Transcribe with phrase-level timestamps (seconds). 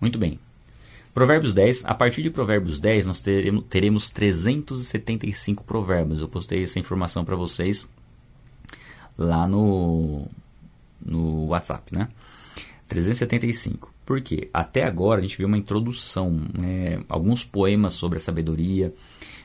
[0.00, 0.38] Muito bem.
[1.12, 6.20] Provérbios 10, a partir de Provérbios 10 nós teremos, teremos 375 provérbios.
[6.20, 7.88] Eu postei essa informação para vocês
[9.18, 10.28] lá no,
[11.04, 12.08] no WhatsApp, né?
[12.86, 13.92] 375.
[14.06, 14.48] Por quê?
[14.54, 16.30] Até agora a gente viu uma introdução,
[16.60, 17.02] né?
[17.08, 18.94] alguns poemas sobre a sabedoria,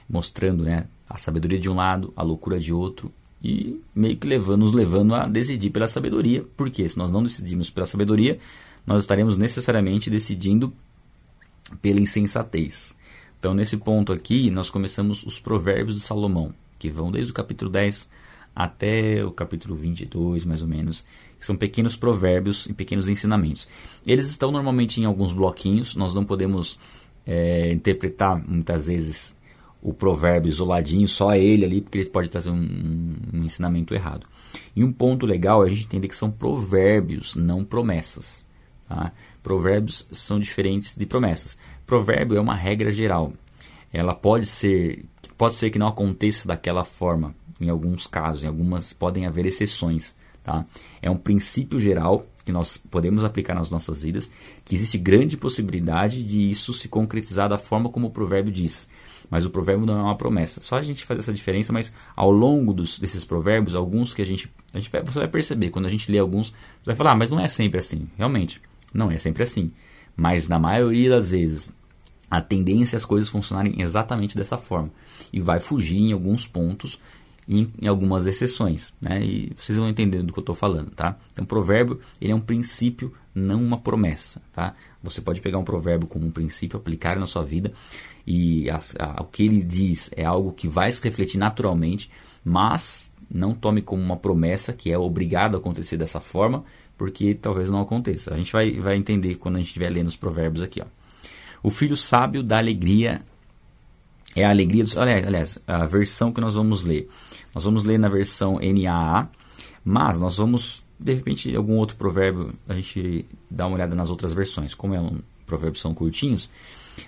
[0.07, 3.11] mostrando né, a sabedoria de um lado, a loucura de outro,
[3.43, 6.45] e meio que levando, nos levando a decidir pela sabedoria.
[6.55, 8.39] Porque se nós não decidirmos pela sabedoria,
[8.85, 10.73] nós estaremos necessariamente decidindo
[11.81, 12.95] pela insensatez.
[13.39, 17.69] Então, nesse ponto aqui, nós começamos os provérbios de Salomão, que vão desde o capítulo
[17.69, 18.09] 10
[18.55, 21.03] até o capítulo 22, mais ou menos,
[21.39, 23.67] que são pequenos provérbios e pequenos ensinamentos.
[24.05, 26.79] Eles estão normalmente em alguns bloquinhos, nós não podemos
[27.25, 29.35] é, interpretar muitas vezes
[29.81, 34.25] o provérbio isoladinho, só ele ali, porque ele pode trazer um, um ensinamento errado.
[34.73, 38.45] E um ponto legal é a gente entender que são provérbios, não promessas.
[38.87, 39.11] Tá?
[39.41, 41.57] Provérbios são diferentes de promessas.
[41.85, 43.33] Provérbio é uma regra geral.
[43.91, 45.05] Ela pode ser,
[45.37, 50.15] pode ser que não aconteça daquela forma em alguns casos, em algumas podem haver exceções,
[50.43, 50.65] tá?
[51.01, 54.29] É um princípio geral que nós podemos aplicar nas nossas vidas,
[54.65, 58.89] que existe grande possibilidade de isso se concretizar da forma como o provérbio diz.
[59.29, 60.61] Mas o provérbio não é uma promessa.
[60.61, 64.25] Só a gente faz essa diferença, mas ao longo dos, desses provérbios, alguns que a
[64.25, 67.15] gente, a gente você vai perceber, quando a gente lê alguns, você vai falar, ah,
[67.15, 68.09] mas não é sempre assim.
[68.17, 68.61] Realmente,
[68.93, 69.71] não é sempre assim.
[70.15, 71.71] Mas na maioria das vezes,
[72.29, 74.91] a tendência é as coisas funcionarem exatamente dessa forma.
[75.31, 76.99] E vai fugir em alguns pontos,
[77.47, 78.93] em, em algumas exceções.
[79.01, 79.23] Né?
[79.23, 80.91] E vocês vão entender do que eu estou falando.
[80.91, 81.17] Tá?
[81.31, 84.41] Então, provérbio ele é um princípio, não uma promessa.
[84.51, 84.75] Tá?
[85.01, 87.71] Você pode pegar um provérbio como um princípio, aplicar na sua vida,
[88.25, 92.09] e a, a, o que ele diz é algo que vai se refletir naturalmente,
[92.43, 96.63] mas não tome como uma promessa que é obrigado a acontecer dessa forma,
[97.03, 98.33] porque talvez não aconteça.
[98.33, 100.81] A gente vai, vai entender quando a gente estiver lendo os provérbios aqui.
[100.81, 100.85] Ó.
[101.61, 103.21] O filho sábio dá alegria.
[104.33, 104.95] É a alegria dos.
[104.97, 107.09] Aliás, a versão que nós vamos ler.
[107.53, 109.27] Nós vamos ler na versão NAA,
[109.83, 114.33] mas nós vamos, de repente, algum outro provérbio, a gente dá uma olhada nas outras
[114.33, 114.73] versões.
[114.73, 116.49] Como é um provérbios são curtinhos,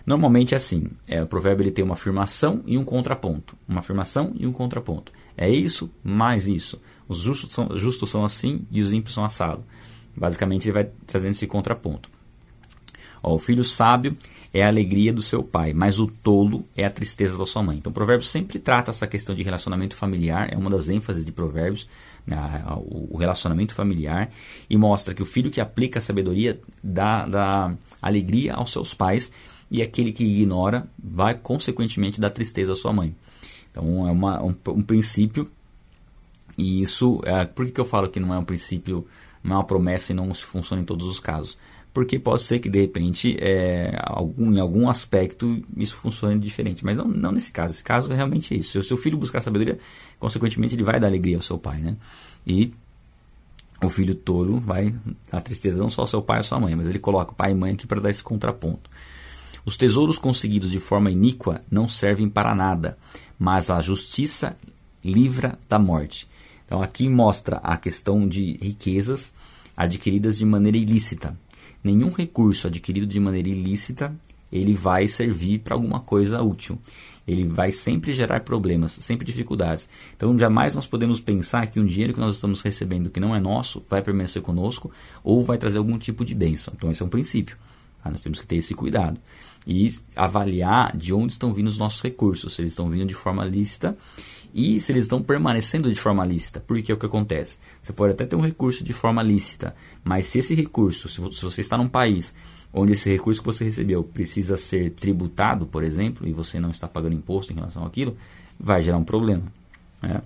[0.05, 3.55] normalmente é assim: é, o provérbio ele tem uma afirmação e um contraponto.
[3.65, 5.13] Uma afirmação e um contraponto.
[5.37, 6.81] É isso mais isso.
[7.07, 9.63] Os justos são, justos são assim e os ímpios são assado.
[10.15, 12.09] Basicamente, ele vai trazendo esse contraponto.
[13.21, 14.15] Ó, o filho sábio
[14.53, 17.77] é a alegria do seu pai, mas o tolo é a tristeza da sua mãe.
[17.77, 21.31] Então, o provérbio sempre trata essa questão de relacionamento familiar, é uma das ênfases de
[21.31, 21.89] provérbios,
[22.25, 24.31] né, o relacionamento familiar,
[24.69, 29.29] e mostra que o filho que aplica a sabedoria dá, dá alegria aos seus pais,
[29.69, 33.13] e aquele que ignora vai, consequentemente, dar tristeza à sua mãe.
[33.71, 35.49] Então, é uma, um, um princípio,
[36.57, 39.05] e isso, é, por que, que eu falo que não é um princípio
[39.45, 41.57] não é uma promessa e não funciona em todos os casos.
[41.93, 46.97] Porque pode ser que de repente é, algum, em algum aspecto isso funcione diferente, mas
[46.97, 47.73] não, não nesse caso.
[47.73, 48.71] Esse caso é realmente isso.
[48.71, 49.77] Se o seu filho buscar sabedoria,
[50.19, 51.95] consequentemente ele vai dar alegria ao seu pai, né?
[52.45, 52.73] E
[53.81, 54.93] o filho tolo vai
[55.31, 57.35] dar tristeza não só ao seu pai ou à sua mãe, mas ele coloca o
[57.35, 58.89] pai e mãe aqui para dar esse contraponto.
[59.65, 62.97] Os tesouros conseguidos de forma iníqua não servem para nada,
[63.39, 64.57] mas a justiça
[65.03, 66.27] livra da morte.
[66.65, 69.33] Então aqui mostra a questão de riquezas
[69.75, 71.37] adquiridas de maneira ilícita.
[71.83, 74.15] Nenhum recurso adquirido de maneira ilícita
[74.51, 76.79] ele vai servir para alguma coisa útil.
[77.27, 79.89] Ele vai sempre gerar problemas, sempre dificuldades.
[80.15, 83.39] Então jamais nós podemos pensar que um dinheiro que nós estamos recebendo que não é
[83.39, 84.91] nosso vai permanecer conosco
[85.23, 86.73] ou vai trazer algum tipo de bênção.
[86.77, 87.57] Então esse é um princípio.
[88.05, 88.11] Tá?
[88.11, 89.19] Nós temos que ter esse cuidado
[89.65, 93.43] e avaliar de onde estão vindo os nossos recursos, se eles estão vindo de forma
[93.43, 93.97] lícita
[94.53, 96.59] e se eles estão permanecendo de forma lícita.
[96.59, 97.57] Porque é o que acontece?
[97.81, 101.61] Você pode até ter um recurso de forma lícita, mas se esse recurso, se você
[101.61, 102.35] está num país
[102.71, 106.87] onde esse recurso que você recebeu precisa ser tributado, por exemplo, e você não está
[106.87, 108.15] pagando imposto em relação àquilo,
[108.59, 109.51] vai gerar um problema.
[110.01, 110.21] Né?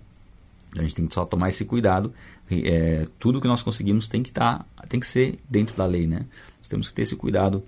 [0.78, 2.14] A gente tem que só tomar esse cuidado.
[2.52, 6.06] É, tudo que nós conseguimos tem que, tá, tem que ser dentro da lei.
[6.06, 6.26] Né?
[6.70, 7.64] Temos que ter esse cuidado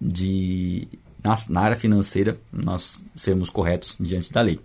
[0.00, 0.86] de,
[1.22, 4.60] na, na área financeira, nós sermos corretos diante da lei.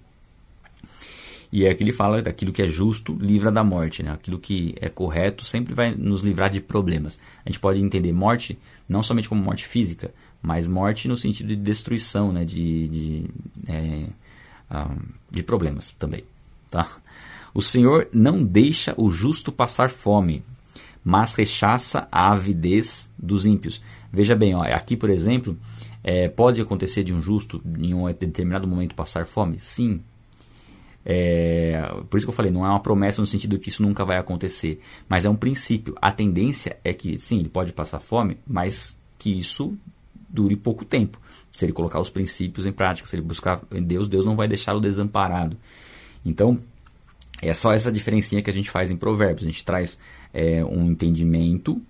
[1.52, 4.04] E é que ele fala daquilo que é justo, livra da morte.
[4.04, 4.12] Né?
[4.12, 7.20] Aquilo que é correto sempre vai nos livrar de problemas.
[7.44, 8.58] A gente pode entender morte
[8.88, 12.46] não somente como morte física, mas morte no sentido de destruição, né?
[12.46, 13.26] de, de,
[13.68, 14.06] é,
[15.32, 16.24] de problemas também.
[16.70, 16.88] Tá?
[17.54, 20.44] O Senhor não deixa o justo passar fome,
[21.10, 23.82] mas rechaça a avidez dos ímpios.
[24.14, 25.58] Veja bem, ó, aqui por exemplo,
[26.04, 29.58] é, pode acontecer de um justo em um determinado momento passar fome?
[29.58, 30.04] Sim,
[31.04, 34.06] é, por isso que eu falei, não é uma promessa no sentido que isso nunca
[34.06, 35.96] vai acontecer, mas é um princípio.
[36.00, 39.76] A tendência é que, sim, ele pode passar fome, mas que isso
[40.30, 41.20] dure pouco tempo.
[41.50, 44.48] Se ele colocar os princípios em prática, se ele buscar em Deus, Deus não vai
[44.48, 45.58] deixá-lo desamparado.
[46.24, 46.60] Então,
[47.42, 49.44] é só essa diferencinha que a gente faz em Provérbios.
[49.44, 50.00] A gente traz
[50.34, 51.82] é, um entendimento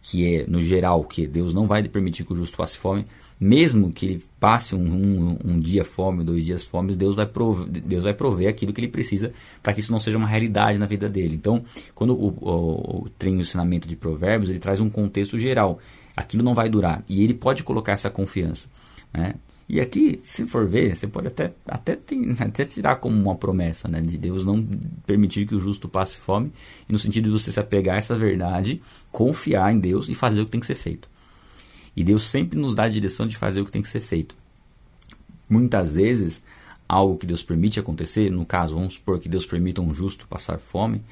[0.00, 3.04] que é, no geral, que Deus não vai permitir que o justo passe fome,
[3.38, 7.66] mesmo que ele passe um, um, um dia fome, dois dias fome, Deus vai, prover,
[7.68, 10.86] Deus vai prover aquilo que ele precisa para que isso não seja uma realidade na
[10.86, 11.34] vida dele.
[11.34, 11.62] Então,
[11.94, 15.78] quando o, o, o, tem o ensinamento de Provérbios, ele traz um contexto geral.
[16.16, 17.04] Aquilo não vai durar.
[17.08, 18.68] E ele pode colocar essa confiança.
[19.12, 19.34] Né?
[19.68, 23.86] E aqui, se for ver, você pode até, até, ter, até tirar como uma promessa
[23.86, 24.66] né, de Deus não
[25.06, 26.52] permitir que o justo passe fome,
[26.88, 28.80] e no sentido de você se apegar a essa verdade,
[29.12, 31.08] confiar em Deus e fazer o que tem que ser feito.
[31.94, 34.36] E Deus sempre nos dá a direção de fazer o que tem que ser feito.
[35.50, 36.42] Muitas vezes,
[36.88, 40.58] algo que Deus permite acontecer, no caso, vamos supor que Deus permita um justo passar
[40.58, 41.02] fome,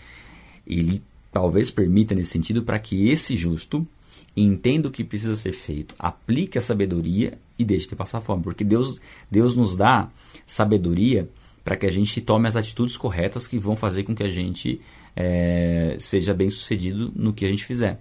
[0.66, 3.86] ele talvez permita nesse sentido para que esse justo
[4.34, 8.42] entenda o que precisa ser feito, aplique a sabedoria e deixe de passar fome.
[8.42, 9.00] Porque Deus,
[9.30, 10.08] Deus nos dá
[10.46, 11.28] sabedoria
[11.64, 14.80] para que a gente tome as atitudes corretas que vão fazer com que a gente
[15.16, 18.00] é, seja bem sucedido no que a gente fizer.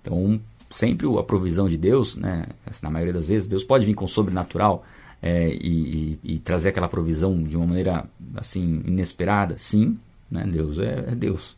[0.00, 0.40] Então,
[0.70, 2.46] sempre a provisão de Deus, né,
[2.82, 4.84] na maioria das vezes, Deus pode vir com o sobrenatural
[5.20, 9.58] é, e, e, e, trazer aquela provisão de uma maneira assim inesperada.
[9.58, 9.98] Sim,
[10.30, 11.56] né, Deus é, é Deus.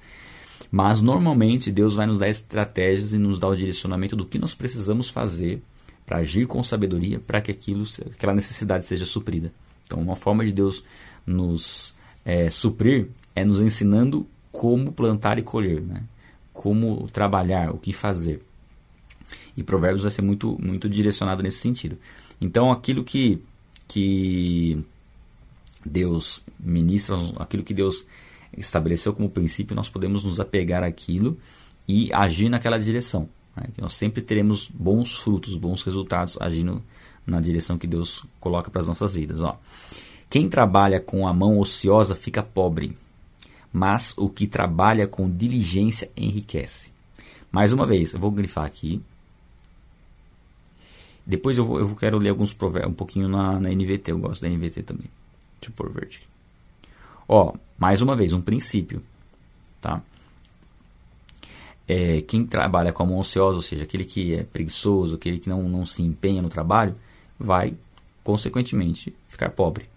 [0.71, 4.55] Mas normalmente Deus vai nos dar estratégias e nos dar o direcionamento do que nós
[4.55, 5.63] precisamos fazer
[6.09, 9.53] para agir com sabedoria para que aquilo, aquela necessidade seja suprida.
[9.87, 10.83] Então, uma forma de Deus
[11.27, 11.95] nos
[12.25, 16.03] é, suprir é nos ensinando como plantar e colher, né?
[16.51, 18.41] como trabalhar, o que fazer.
[19.55, 21.99] E Provérbios vai ser muito, muito direcionado nesse sentido.
[22.41, 23.43] Então, aquilo que,
[23.87, 24.83] que
[25.85, 28.07] Deus ministra, aquilo que Deus
[28.57, 31.37] estabeleceu como princípio, nós podemos nos apegar àquilo
[31.87, 33.29] e agir naquela direção.
[33.61, 33.69] Né?
[33.79, 36.83] nós sempre teremos bons frutos, bons resultados agindo
[37.27, 39.41] na direção que Deus coloca para as nossas vidas.
[39.41, 39.59] Ó.
[40.31, 42.97] Quem trabalha com a mão ociosa fica pobre,
[43.73, 46.93] mas o que trabalha com diligência enriquece.
[47.51, 49.01] Mais uma vez, eu vou grifar aqui.
[51.27, 54.43] Depois eu, vou, eu quero ler alguns provérbios, um pouquinho na, na NVT, eu gosto
[54.43, 55.11] da NVT também.
[55.61, 56.21] Deixa eu pôr verde.
[57.29, 59.03] Ó, mais uma vez, um princípio.
[59.81, 60.03] Tá?
[61.89, 65.49] É, quem trabalha com a mão ociosa, ou seja, aquele que é preguiçoso, aquele que
[65.49, 66.95] não, não se empenha no trabalho,
[67.39, 67.75] vai,
[68.23, 69.89] consequentemente, ficar pobre.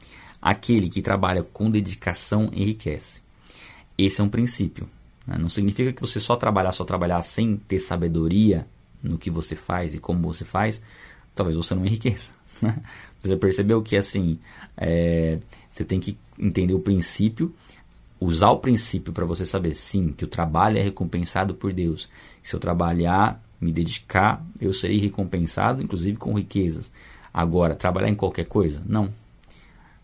[0.42, 3.22] Aquele que trabalha com dedicação enriquece.
[3.98, 4.88] Esse é um princípio.
[5.28, 5.38] Né?
[5.38, 8.66] Não significa que você só trabalhar, só trabalhar sem ter sabedoria
[9.04, 10.82] no que você faz e como você faz,
[11.36, 12.32] talvez você não enriqueça.
[12.62, 12.78] Né?
[13.20, 14.38] Você já percebeu que assim,
[14.78, 15.40] é,
[15.72, 17.52] você tem que entender o princípio
[18.22, 22.08] usar o princípio para você saber, sim, que o trabalho é recompensado por Deus.
[22.44, 26.92] Se eu trabalhar, me dedicar, eu serei recompensado, inclusive com riquezas.
[27.34, 28.82] Agora, trabalhar em qualquer coisa?
[28.86, 29.12] Não.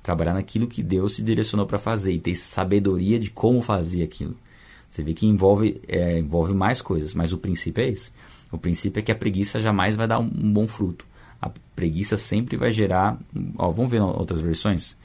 [0.01, 4.35] Trabalhar naquilo que Deus te direcionou para fazer e ter sabedoria de como fazer aquilo.
[4.89, 8.11] Você vê que envolve, é, envolve mais coisas, mas o princípio é esse.
[8.51, 11.05] O princípio é que a preguiça jamais vai dar um, um bom fruto.
[11.39, 13.19] A preguiça sempre vai gerar.
[13.57, 14.97] Ó, vamos ver outras versões?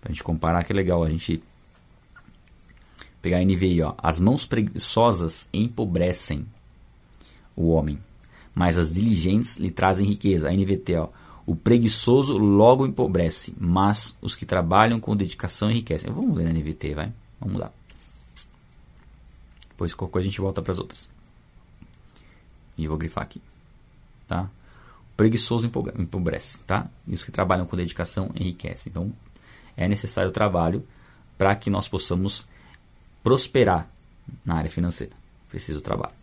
[0.00, 1.42] Para a gente comparar, que é legal a gente
[3.26, 3.94] pegar a NVI, ó.
[3.98, 6.46] As mãos preguiçosas empobrecem
[7.56, 7.98] o homem,
[8.54, 10.48] mas as diligentes lhe trazem riqueza.
[10.48, 11.08] A NVT, ó.
[11.44, 16.12] O preguiçoso logo empobrece, mas os que trabalham com dedicação enriquecem.
[16.12, 17.12] Vamos ler na NVT, vai.
[17.40, 17.72] Vamos lá.
[19.70, 21.10] Depois qualquer coisa a gente volta para as outras.
[22.78, 23.42] E vou grifar aqui.
[24.28, 24.42] Tá?
[25.12, 25.66] O preguiçoso
[25.98, 26.88] empobrece, tá?
[27.08, 28.90] E os que trabalham com dedicação enriquecem.
[28.90, 29.12] Então,
[29.76, 30.86] é necessário trabalho
[31.36, 32.46] para que nós possamos
[33.26, 33.90] prosperar
[34.44, 35.12] na área financeira.
[35.48, 36.14] Precisa do trabalho.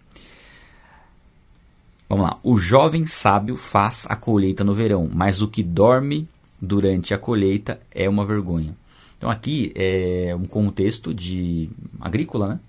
[2.07, 2.39] Vamos lá.
[2.41, 6.29] O jovem sábio faz a colheita no verão, mas o que dorme
[6.61, 8.73] durante a colheita é uma vergonha.
[9.17, 11.69] Então aqui é um contexto de
[11.99, 12.59] agrícola, né?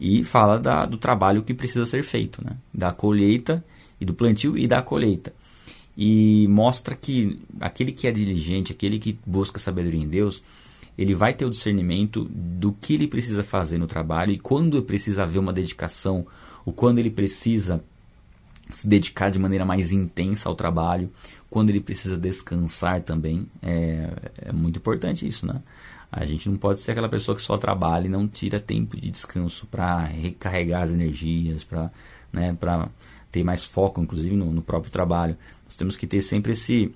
[0.00, 2.56] E fala da, do trabalho que precisa ser feito, né?
[2.74, 3.64] Da colheita
[4.00, 5.32] e do plantio e da colheita.
[5.96, 10.42] E mostra que aquele que é diligente, aquele que busca sabedoria em Deus,
[10.98, 15.22] ele vai ter o discernimento do que ele precisa fazer no trabalho e quando precisa
[15.22, 16.26] haver uma dedicação,
[16.66, 17.82] ou quando ele precisa
[18.68, 21.10] se dedicar de maneira mais intensa ao trabalho,
[21.48, 23.46] quando ele precisa descansar também.
[23.62, 24.10] É,
[24.46, 25.62] é muito importante isso, né?
[26.10, 29.10] A gente não pode ser aquela pessoa que só trabalha e não tira tempo de
[29.10, 31.90] descanso para recarregar as energias, para
[32.32, 32.56] né,
[33.30, 35.36] ter mais foco, inclusive, no, no, próprio trabalho.
[35.64, 36.92] Nós temos que ter sempre esse,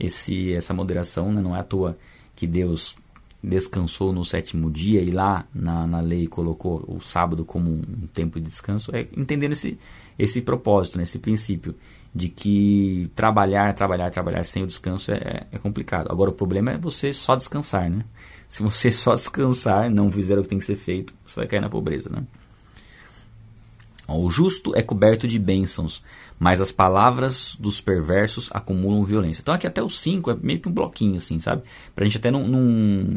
[0.00, 1.40] esse, essa moderação, né?
[1.40, 1.96] não é à toa
[2.34, 2.96] que Deus
[3.44, 8.40] descansou no sétimo dia e lá na, na lei colocou o sábado como um tempo
[8.40, 9.78] de descanso, é entendendo esse,
[10.18, 11.74] esse propósito, né, esse princípio
[12.14, 16.10] de que trabalhar, trabalhar, trabalhar sem o descanso é, é complicado.
[16.10, 18.04] Agora o problema é você só descansar, né?
[18.48, 21.60] Se você só descansar, não fizer o que tem que ser feito, você vai cair
[21.60, 22.22] na pobreza, né?
[24.06, 26.04] O justo é coberto de bênçãos,
[26.38, 29.40] mas as palavras dos perversos acumulam violência.
[29.40, 31.62] Então aqui até o 5 é meio que um bloquinho, assim, sabe?
[31.96, 33.16] Pra gente até não, não,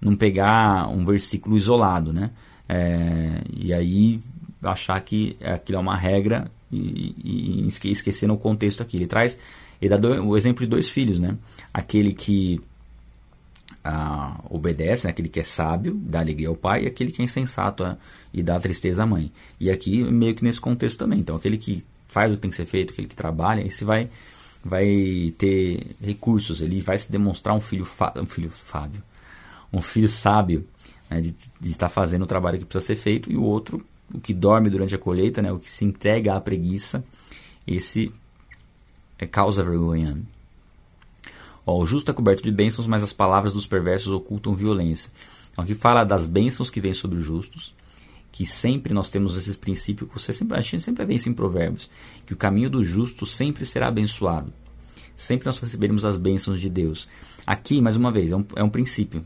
[0.00, 2.30] não pegar um versículo isolado, né?
[2.68, 4.20] É, e aí
[4.62, 8.96] achar que aquilo é uma regra e, e, e esquecendo o contexto aqui.
[8.96, 9.38] Ele traz,
[9.80, 11.36] ele dá do, o exemplo de dois filhos, né?
[11.72, 12.60] Aquele que
[13.84, 15.10] ah, obedece, né?
[15.10, 17.96] aquele que é sábio, dá alegria ao pai, e aquele que é insensato ah,
[18.32, 19.30] e dá tristeza à mãe.
[19.60, 21.20] E aqui meio que nesse contexto também.
[21.20, 24.08] Então aquele que faz o que tem que ser feito, aquele que trabalha, esse vai
[24.64, 27.86] vai ter recursos, ele vai se demonstrar um filho
[28.16, 29.00] um filho fábio,
[29.72, 30.66] um filho sábio,
[31.10, 34.20] né, de estar tá fazendo o trabalho que precisa ser feito, e o outro o
[34.20, 37.04] que dorme durante a colheita, né, o que se entrega à preguiça,
[37.66, 38.12] esse
[39.18, 40.16] é causa vergonha.
[41.64, 45.10] Ó, o justo é coberto de bênçãos, mas as palavras dos perversos ocultam violência.
[45.50, 47.74] Então aqui fala das bênçãos que vêm sobre os justos,
[48.30, 51.90] que sempre nós temos esses princípios, você sempre, a gente sempre vê isso em provérbios,
[52.24, 54.52] que o caminho do justo sempre será abençoado.
[55.16, 57.08] Sempre nós receberemos as bênçãos de Deus.
[57.46, 59.24] Aqui, mais uma vez, é um, é um princípio.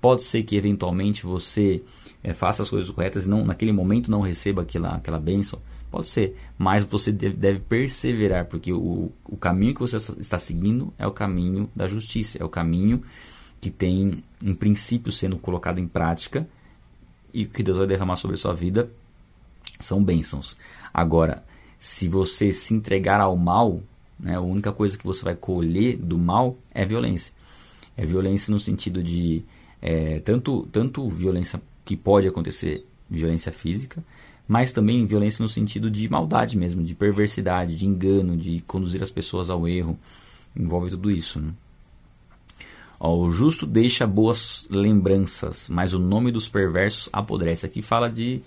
[0.00, 1.82] Pode ser que eventualmente você
[2.22, 5.60] é, faça as coisas corretas e não, naquele momento não receba aquela, aquela bênção.
[5.90, 11.06] Pode ser, mas você deve, perseverar, porque o, o caminho que você está seguindo é
[11.06, 13.02] o caminho da justiça, é o caminho
[13.60, 16.48] que tem um princípio sendo colocado em prática
[17.34, 18.90] e o que Deus vai derramar sobre a sua vida
[19.80, 20.56] são bênçãos.
[20.94, 21.44] Agora,
[21.78, 23.82] se você se entregar ao mal,
[24.18, 27.34] né, a única coisa que você vai colher do mal é violência.
[27.96, 29.44] É violência no sentido de
[29.80, 34.02] é, tanto, tanto violência que pode acontecer violência física,
[34.46, 39.10] mas também violência no sentido de maldade mesmo, de perversidade, de engano, de conduzir as
[39.10, 39.98] pessoas ao erro.
[40.56, 41.40] Envolve tudo isso.
[41.40, 41.50] Né?
[42.98, 47.64] Ó, o justo deixa boas lembranças, mas o nome dos perversos apodrece.
[47.64, 48.42] Aqui fala de,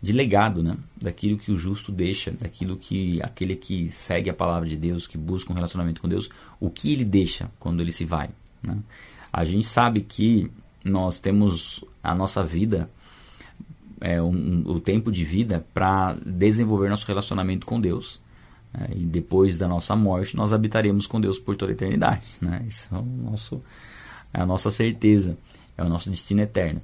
[0.00, 0.76] de legado, né?
[0.94, 5.16] daquilo que o justo deixa, daquilo que aquele que segue a palavra de Deus, que
[5.16, 6.28] busca um relacionamento com Deus,
[6.60, 8.28] o que ele deixa quando ele se vai.
[8.62, 8.76] Né?
[9.32, 10.50] A gente sabe que
[10.86, 12.88] nós temos a nossa vida,
[14.00, 18.20] é, um, o tempo de vida para desenvolver nosso relacionamento com Deus.
[18.72, 18.88] Né?
[18.96, 22.24] E depois da nossa morte, nós habitaremos com Deus por toda a eternidade.
[22.40, 22.64] Né?
[22.68, 23.62] Isso é, o nosso,
[24.32, 25.36] é a nossa certeza,
[25.76, 26.80] é o nosso destino eterno.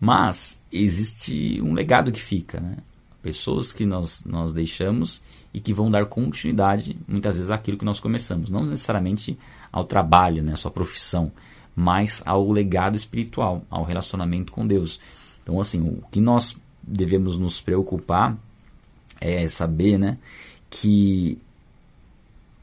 [0.00, 2.76] Mas existe um legado que fica, né?
[3.22, 5.20] pessoas que nós, nós deixamos
[5.52, 8.48] e que vão dar continuidade, muitas vezes, àquilo que nós começamos.
[8.48, 9.38] Não necessariamente
[9.72, 11.32] ao trabalho, né, à sua profissão,
[11.80, 14.98] mas ao legado espiritual, ao relacionamento com Deus.
[15.40, 18.36] Então, assim, o que nós devemos nos preocupar
[19.20, 20.18] é saber, né,
[20.68, 21.38] que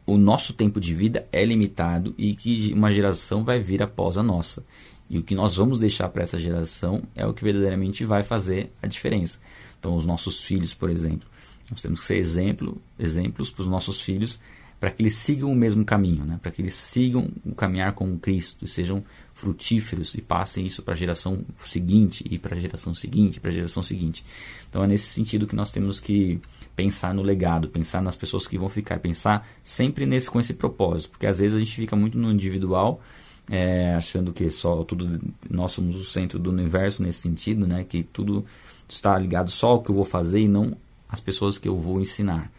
[0.05, 4.23] o nosso tempo de vida é limitado e que uma geração vai vir após a
[4.23, 4.65] nossa.
[5.09, 8.69] E o que nós vamos deixar para essa geração é o que verdadeiramente vai fazer
[8.81, 9.39] a diferença.
[9.79, 11.25] Então, os nossos filhos, por exemplo,
[11.71, 14.41] nós temos que ser exemplo, exemplos para os nossos filhos
[14.79, 16.39] para que eles sigam o mesmo caminho, né?
[16.41, 19.03] para que eles sigam o caminhar com Cristo, sejam
[19.33, 23.53] frutíferos e passem isso para a geração seguinte e para a geração seguinte, para a
[23.53, 24.25] geração seguinte.
[24.69, 26.39] Então é nesse sentido que nós temos que
[26.75, 31.11] pensar no legado, pensar nas pessoas que vão ficar, pensar sempre nesse com esse propósito,
[31.11, 33.01] porque às vezes a gente fica muito no individual,
[33.49, 37.85] é, achando que só tudo nós somos o centro do universo nesse sentido, né?
[37.87, 38.45] Que tudo
[38.87, 40.75] está ligado só ao que eu vou fazer e não
[41.09, 42.51] as pessoas que eu vou ensinar.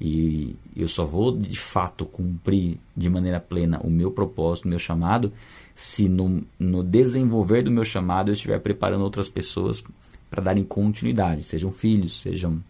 [0.00, 4.78] E eu só vou de fato cumprir de maneira plena o meu propósito, o meu
[4.78, 5.30] chamado,
[5.74, 9.84] se no, no desenvolver do meu chamado eu estiver preparando outras pessoas
[10.30, 12.62] para darem continuidade, sejam filhos, sejam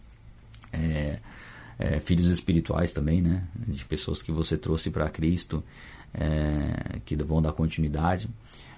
[0.73, 1.19] é,
[1.79, 3.43] é, filhos espirituais também, né?
[3.67, 5.63] De pessoas que você trouxe para Cristo,
[6.13, 8.29] é, que vão dar continuidade.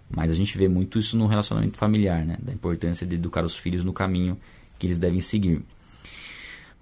[0.10, 2.38] Mas a gente vê muito isso no relacionamento familiar, né?
[2.42, 4.38] Da importância de educar os filhos no caminho
[4.78, 5.64] que eles devem seguir.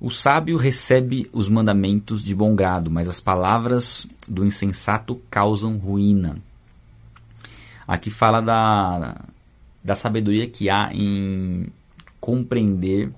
[0.01, 6.37] O sábio recebe os mandamentos de bom grado, mas as palavras do insensato causam ruína.
[7.87, 9.21] Aqui fala da,
[9.83, 11.71] da sabedoria que há em
[12.19, 13.13] compreender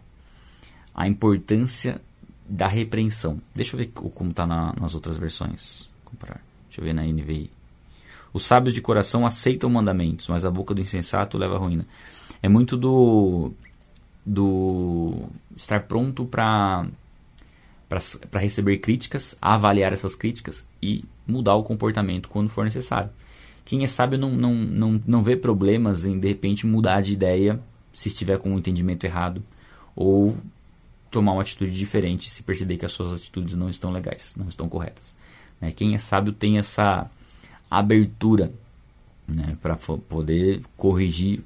[0.93, 2.01] a importância
[2.49, 3.39] da repreensão.
[3.55, 5.89] Deixa eu ver como está na, nas outras versões.
[6.19, 7.49] Deixa eu ver na NVI.
[8.33, 11.87] Os sábios de coração aceitam mandamentos, mas a boca do insensato leva à ruína.
[12.41, 13.53] É muito do
[14.25, 16.87] do estar pronto para
[18.31, 23.11] para receber críticas, avaliar essas críticas e mudar o comportamento quando for necessário.
[23.63, 27.59] Quem é sábio não, não, não, não vê problemas em de repente mudar de ideia
[27.91, 29.43] se estiver com um entendimento errado
[29.95, 30.35] ou
[31.11, 34.67] tomar uma atitude diferente se perceber que as suas atitudes não estão legais, não estão
[34.67, 35.15] corretas.
[35.61, 35.71] Né?
[35.71, 37.09] Quem é sábio tem essa
[37.69, 38.51] abertura
[39.27, 41.43] né, para poder corrigir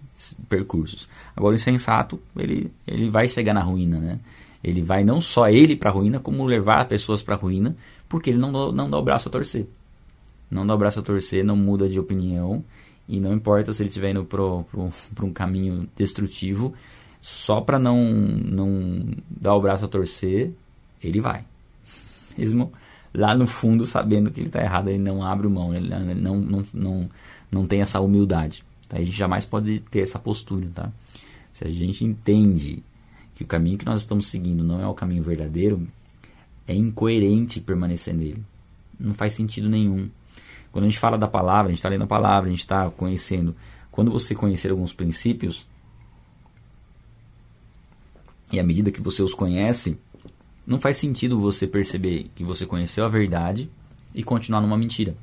[0.50, 1.08] percursos.
[1.36, 4.20] Agora o insensato, ele, ele vai chegar na ruína, né?
[4.64, 7.76] Ele vai não só ele para a ruína, como levar pessoas para a ruína,
[8.10, 9.68] porque ele não, não dá o braço a torcer.
[10.50, 12.64] Não dá o braço a torcer, não muda de opinião,
[13.08, 16.74] e não importa se ele estiver indo para um caminho destrutivo,
[17.22, 20.52] só para não, não dar o braço a torcer,
[21.02, 21.46] ele vai.
[22.38, 22.72] Mesmo
[23.14, 26.64] lá no fundo, sabendo que ele está errado, ele não abre mão, ele não, não,
[26.74, 27.10] não,
[27.52, 28.64] não tem essa humildade.
[28.88, 28.98] Tá?
[28.98, 30.70] A gente jamais pode ter essa postura.
[30.74, 30.92] Tá?
[31.54, 32.84] Se a gente entende
[33.36, 35.88] que o caminho que nós estamos seguindo não é o caminho verdadeiro,
[36.68, 38.44] é incoerente permanecer nele.
[39.00, 40.10] Não faz sentido nenhum.
[40.72, 42.90] Quando a gente fala da palavra, a gente está lendo a palavra, a gente está
[42.90, 43.56] conhecendo.
[43.92, 45.66] Quando você conhecer alguns princípios,
[48.52, 49.98] e à medida que você os conhece,
[50.66, 53.70] não faz sentido você perceber que você conheceu a verdade
[54.14, 55.16] e continuar numa mentira.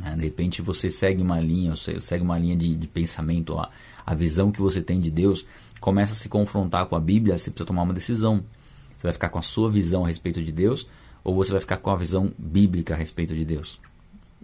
[0.00, 0.16] Né?
[0.16, 3.70] De repente você segue uma linha, você segue uma linha de, de pensamento, a,
[4.04, 5.46] a visão que você tem de Deus
[5.80, 8.44] começa a se confrontar com a Bíblia, você precisa tomar uma decisão.
[8.96, 10.86] Você vai ficar com a sua visão a respeito de Deus
[11.22, 13.80] ou você vai ficar com a visão bíblica a respeito de Deus?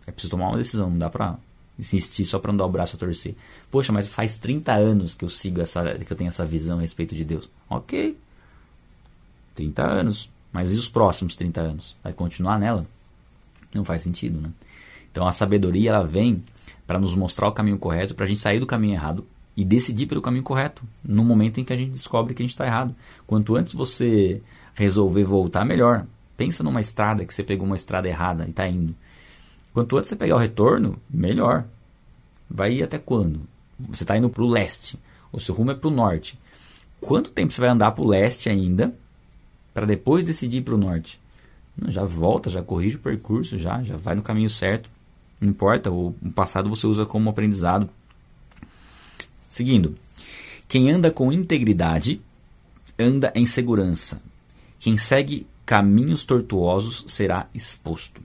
[0.07, 1.39] É preciso tomar uma decisão, não dá pra
[1.79, 3.35] insistir só para não dar o braço a torcer.
[3.71, 6.81] Poxa, mas faz 30 anos que eu sigo essa, que eu tenho essa visão a
[6.81, 7.49] respeito de Deus.
[7.69, 8.17] Ok.
[9.55, 10.31] 30 anos.
[10.53, 11.97] Mas e os próximos 30 anos?
[12.03, 12.87] Vai continuar nela?
[13.75, 14.51] Não faz sentido, né?
[15.13, 16.43] Então a sabedoria ela vem
[16.87, 19.25] para nos mostrar o caminho correto, para a gente sair do caminho errado
[19.57, 22.53] e decidir pelo caminho correto, no momento em que a gente descobre que a gente
[22.53, 22.97] está errado.
[23.27, 24.43] Quanto antes você
[24.75, 26.07] resolver voltar, melhor.
[26.37, 28.95] Pensa numa estrada que você pegou uma estrada errada e está indo.
[29.75, 31.65] Quanto antes você pegar o retorno, melhor.
[32.49, 33.41] Vai ir até quando?
[33.79, 34.99] Você está indo para o leste,
[35.31, 36.39] o seu rumo é para o norte.
[37.01, 38.95] Quanto tempo você vai andar para o leste ainda,
[39.75, 41.21] para depois decidir para o norte?
[41.89, 44.91] Já volta, já corrige o percurso, já, já vai no caminho certo.
[45.43, 47.91] Não importa, o passado você usa como aprendizado.
[49.49, 49.99] Seguindo,
[50.69, 52.23] quem anda com integridade
[52.97, 54.23] anda em segurança.
[54.79, 58.23] Quem segue caminhos tortuosos será exposto.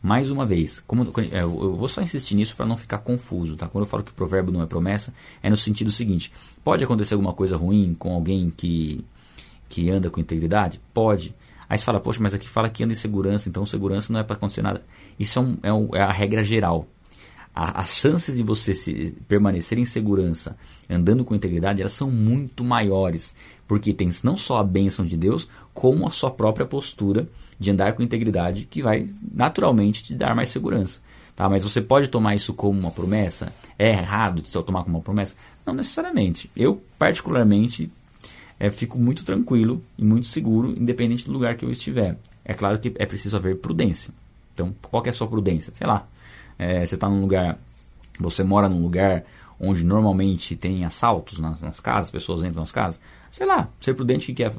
[0.00, 1.02] Mais uma vez, como
[1.32, 3.68] é, eu vou só insistir nisso para não ficar confuso, tá?
[3.68, 7.34] Quando eu falo que provérbio não é promessa, é no sentido seguinte: pode acontecer alguma
[7.34, 9.04] coisa ruim com alguém que
[9.68, 10.80] que anda com integridade?
[10.94, 11.34] Pode.
[11.70, 14.24] Aí você fala, poxa, mas aqui fala que anda em segurança, então segurança não é
[14.24, 14.82] para acontecer nada.
[15.16, 16.84] Isso é, um, é, um, é, a regra geral.
[17.54, 20.56] A, as chances de você se, permanecer em segurança
[20.88, 23.36] andando com integridade, elas são muito maiores.
[23.68, 27.92] Porque tem não só a bênção de Deus, como a sua própria postura de andar
[27.92, 31.00] com integridade, que vai naturalmente te dar mais segurança.
[31.36, 31.48] Tá?
[31.48, 33.52] Mas você pode tomar isso como uma promessa?
[33.78, 35.36] É errado de tomar como uma promessa?
[35.64, 36.50] Não necessariamente.
[36.56, 37.88] Eu, particularmente,
[38.60, 42.18] é, fico muito tranquilo e muito seguro, independente do lugar que eu estiver.
[42.44, 44.12] É claro que é preciso haver prudência.
[44.52, 45.72] Então, qual é a sua prudência?
[45.74, 46.06] Sei lá,
[46.58, 47.58] é, você está num lugar,
[48.18, 49.24] você mora num lugar
[49.58, 54.32] onde normalmente tem assaltos nas, nas casas, pessoas entram nas casas, sei lá, ser prudente
[54.34, 54.52] que é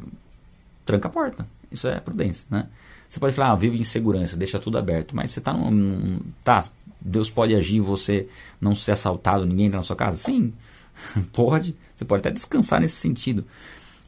[0.84, 1.48] tranca a porta.
[1.72, 2.68] Isso é prudência, né?
[3.08, 6.20] Você pode falar, ah, vive em segurança, deixa tudo aberto, mas você está num, num,
[6.44, 6.64] tá,
[7.00, 8.28] Deus pode agir você
[8.60, 10.18] não ser assaltado, ninguém entra na sua casa?
[10.18, 10.54] Sim,
[11.34, 11.76] pode.
[11.94, 13.46] Você pode até descansar nesse sentido.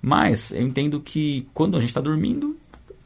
[0.05, 2.57] Mas eu entendo que quando a gente está dormindo,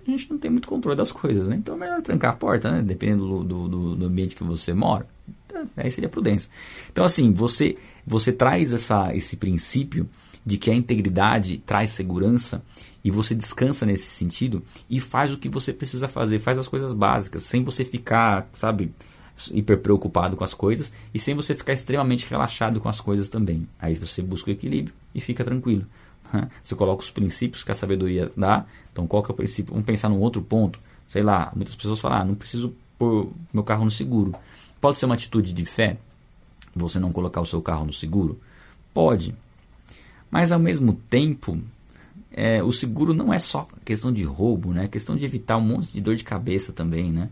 [0.08, 1.56] a gente não tem muito controle das coisas, né?
[1.58, 2.82] Então é melhor trancar a porta, né?
[2.82, 5.06] Dependendo do, do, do ambiente que você mora.
[5.54, 6.50] É, aí seria prudência.
[6.92, 10.10] Então, assim, você, você traz essa, esse princípio
[10.44, 12.64] de que a integridade traz segurança
[13.04, 16.94] e você descansa nesse sentido e faz o que você precisa fazer, faz as coisas
[16.94, 18.92] básicas, sem você ficar, sabe,
[19.52, 23.68] hiper preocupado com as coisas e sem você ficar extremamente relaxado com as coisas também.
[23.80, 25.86] Aí você busca o equilíbrio e fica tranquilo.
[26.64, 28.66] Você coloca os princípios que a sabedoria dá.
[28.92, 29.74] Então, qual que é o princípio?
[29.74, 30.80] Vamos pensar num outro ponto.
[31.08, 34.34] Sei lá, muitas pessoas falam, ah, não preciso pôr meu carro no seguro.
[34.82, 35.98] Pode ser uma atitude de fé
[36.76, 38.40] você não colocar o seu carro no seguro?
[38.94, 39.36] Pode.
[40.30, 41.60] Mas ao mesmo tempo,
[42.32, 44.86] é, o seguro não é só questão de roubo, né?
[44.86, 47.30] É questão de evitar um monte de dor de cabeça também, né?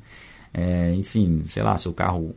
[0.53, 2.35] É, enfim, sei lá, seu carro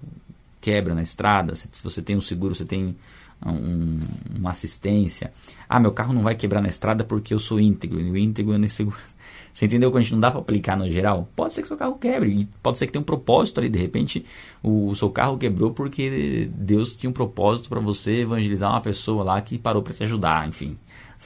[0.60, 2.96] quebra na estrada, se você tem um seguro, você tem
[3.44, 3.98] um,
[4.36, 5.32] uma assistência.
[5.68, 8.00] Ah, meu carro não vai quebrar na estrada porque eu sou íntegro.
[8.00, 8.96] E o íntegro é seguro.
[9.52, 11.28] Você entendeu que a gente não dá para aplicar no geral?
[11.34, 13.68] Pode ser que seu carro quebre, e pode ser que tenha um propósito ali.
[13.68, 14.24] De repente,
[14.62, 19.40] o seu carro quebrou porque Deus tinha um propósito para você evangelizar uma pessoa lá
[19.40, 20.46] que parou para te ajudar.
[20.46, 20.78] Enfim,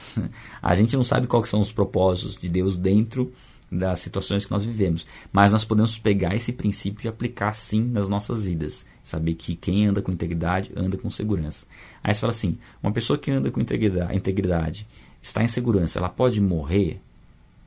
[0.63, 3.31] a gente não sabe quais são os propósitos de Deus dentro
[3.77, 5.05] das situações que nós vivemos.
[5.31, 8.85] Mas nós podemos pegar esse princípio e aplicar sim nas nossas vidas.
[9.01, 11.65] Saber que quem anda com integridade anda com segurança.
[12.03, 14.87] Aí você fala assim: uma pessoa que anda com integridade, integridade
[15.21, 17.01] está em segurança, ela pode morrer?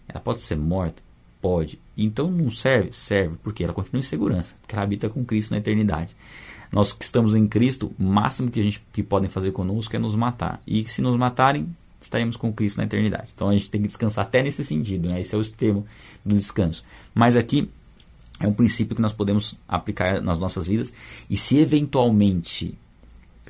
[0.09, 1.03] Ela pode ser morta?
[1.41, 1.79] Pode.
[1.97, 2.93] Então não serve?
[2.93, 6.15] Serve, porque ela continua em segurança, porque ela habita com Cristo na eternidade.
[6.73, 9.99] Nós que estamos em Cristo, o máximo que a gente que podem fazer conosco é
[9.99, 10.61] nos matar.
[10.67, 11.75] E se nos matarem,
[12.07, 13.29] estaremos com Cristo na eternidade.
[13.35, 15.21] Então a gente tem que descansar até nesse sentido, né?
[15.21, 15.87] Esse é o extremo
[16.25, 16.85] do descanso.
[17.15, 17.71] Mas aqui
[18.41, 20.93] é um princípio que nós podemos aplicar nas nossas vidas
[21.29, 22.77] e se eventualmente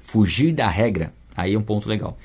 [0.01, 2.19] fugir da regra, aí é um ponto legal.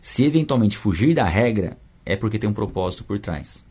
[0.00, 3.64] Se eventualmente fugir da regra, é porque tem um propósito por trás.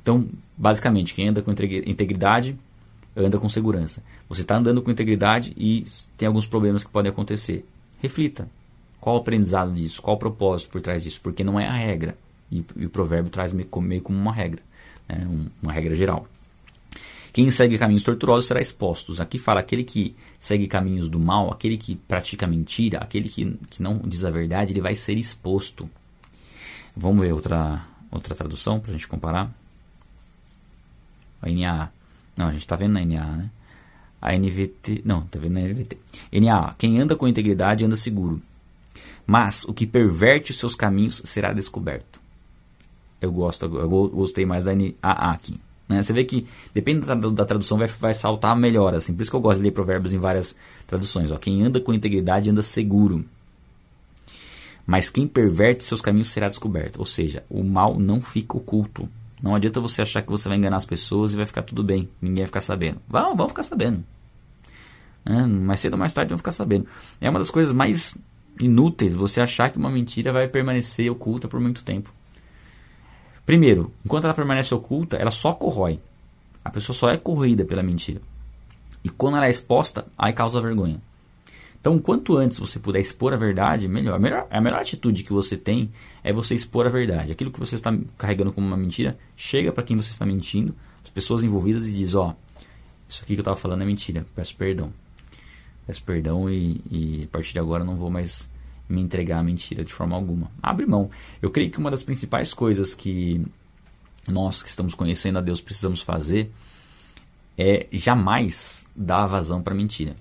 [0.00, 2.56] Então, basicamente, quem anda com integridade
[3.16, 4.02] anda com segurança.
[4.28, 5.84] Você está andando com integridade e
[6.16, 7.64] tem alguns problemas que podem acontecer.
[8.00, 8.48] Reflita.
[9.02, 10.00] Qual o aprendizado disso?
[10.00, 11.20] Qual o propósito por trás disso?
[11.20, 12.16] Porque não é a regra.
[12.48, 14.62] E, e o provérbio traz meio, meio como uma regra.
[15.08, 15.48] Né?
[15.60, 16.24] uma regra geral.
[17.32, 19.20] Quem segue caminhos tortuosos será exposto.
[19.20, 23.82] Aqui fala aquele que segue caminhos do mal, aquele que pratica mentira, aquele que, que
[23.82, 25.90] não diz a verdade, ele vai ser exposto.
[26.96, 29.52] Vamos ver outra, outra tradução para a gente comparar.
[31.42, 31.90] A NAA.
[32.36, 33.50] Não, a gente está vendo na NAA, né?
[34.20, 35.02] A NVT.
[35.04, 35.98] Não, está vendo na NVT.
[36.34, 36.76] NAA.
[36.78, 38.40] Quem anda com integridade anda seguro.
[39.32, 42.20] Mas o que perverte os seus caminhos será descoberto.
[43.18, 45.58] Eu gosto, eu gostei mais da NAA aqui.
[45.88, 46.02] Né?
[46.02, 48.94] Você vê que, depende da, da tradução, vai, vai saltar melhor.
[48.94, 49.14] Assim.
[49.14, 50.54] Por isso que eu gosto de ler provérbios em várias
[50.86, 51.32] traduções.
[51.32, 51.38] Ó.
[51.38, 53.24] Quem anda com integridade anda seguro.
[54.86, 56.98] Mas quem perverte seus caminhos será descoberto.
[56.98, 59.08] Ou seja, o mal não fica oculto.
[59.42, 62.06] Não adianta você achar que você vai enganar as pessoas e vai ficar tudo bem.
[62.20, 63.00] Ninguém vai ficar sabendo.
[63.08, 64.04] Vão, vão ficar sabendo.
[65.24, 66.86] É, mais cedo ou mais tarde vão ficar sabendo.
[67.18, 68.14] É uma das coisas mais
[68.60, 72.12] inúteis você achar que uma mentira vai permanecer oculta por muito tempo.
[73.44, 76.00] Primeiro, enquanto ela permanece oculta, ela só corrói.
[76.64, 78.20] A pessoa só é corroída pela mentira.
[79.04, 81.00] E quando ela é exposta, aí causa vergonha.
[81.80, 84.14] Então, quanto antes você puder expor a verdade, melhor.
[84.14, 85.90] A melhor, a melhor atitude que você tem
[86.22, 87.32] é você expor a verdade.
[87.32, 91.10] Aquilo que você está carregando como uma mentira, chega para quem você está mentindo, as
[91.10, 92.62] pessoas envolvidas e diz, ó, oh,
[93.08, 94.92] isso aqui que eu estava falando é mentira, peço perdão.
[95.86, 98.50] Peço perdão e, e a partir de agora não vou mais
[98.88, 100.50] me entregar à mentira de forma alguma.
[100.62, 101.10] Abre mão.
[101.40, 103.44] Eu creio que uma das principais coisas que
[104.28, 106.52] nós que estamos conhecendo a Deus precisamos fazer
[107.58, 110.14] é jamais dar vazão para mentira.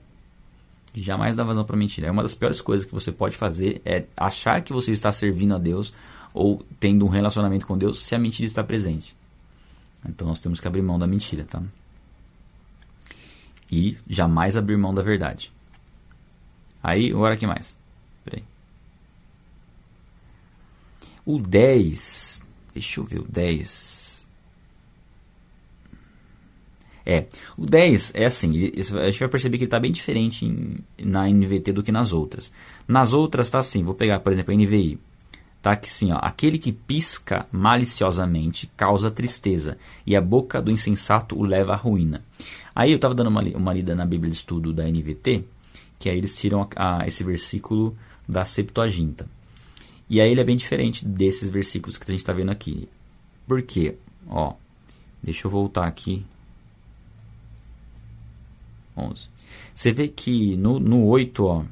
[0.94, 2.08] Jamais dar vazão para mentira.
[2.08, 5.56] É uma das piores coisas que você pode fazer é achar que você está servindo
[5.56, 5.94] a Deus
[6.34, 9.16] ou tendo um relacionamento com Deus se a mentira está presente.
[10.08, 11.62] Então nós temos que abrir mão da mentira, tá?
[13.72, 15.54] E jamais abrir mão da verdade.
[16.84, 17.78] Aí, agora que mais?
[18.24, 18.44] Peraí.
[21.26, 22.44] O 10.
[22.74, 24.12] Deixa eu ver o 10.
[27.06, 27.26] É,
[27.58, 31.28] o 10 é assim, a gente vai perceber que ele está bem diferente em, na
[31.28, 32.52] NVT do que nas outras.
[32.88, 35.00] Nas outras está assim, vou pegar por exemplo a NVI.
[35.62, 41.38] Tá aqui assim, ó, aquele que pisca maliciosamente causa tristeza, e a boca do insensato
[41.38, 42.24] o leva à ruína.
[42.74, 45.44] Aí eu estava dando uma, uma lida na Bíblia de Estudo da NVT,
[46.00, 47.96] que aí eles tiram a, a, esse versículo
[48.28, 49.28] da Septuaginta.
[50.10, 52.88] E aí ele é bem diferente desses versículos que a gente está vendo aqui.
[53.48, 53.96] Por quê?
[54.28, 54.54] Ó,
[55.22, 56.26] deixa eu voltar aqui.
[58.96, 59.30] 11.
[59.74, 61.64] Você vê que no, no 8, ó,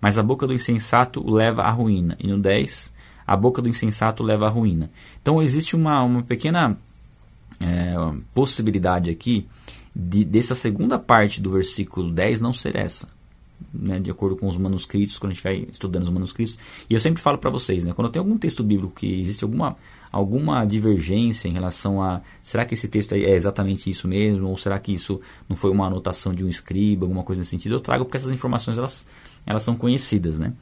[0.00, 2.16] mas a boca do insensato leva à ruína.
[2.20, 2.92] E no 10,
[3.26, 4.90] a boca do insensato leva à ruína.
[5.20, 6.76] Então existe uma, uma pequena
[7.60, 7.94] é,
[8.34, 9.46] possibilidade aqui
[9.98, 13.08] de, dessa segunda parte do versículo 10 não ser essa
[13.72, 16.58] né, de acordo com os manuscritos, quando a gente vai estudando os manuscritos.
[16.88, 19.76] E eu sempre falo para vocês, né, quando tem algum texto bíblico que existe alguma,
[20.12, 24.78] alguma divergência em relação a será que esse texto é exatamente isso mesmo, ou será
[24.78, 28.04] que isso não foi uma anotação de um escriba, alguma coisa nesse sentido, eu trago
[28.04, 29.06] porque essas informações elas,
[29.46, 30.38] elas são conhecidas.
[30.38, 30.52] Né?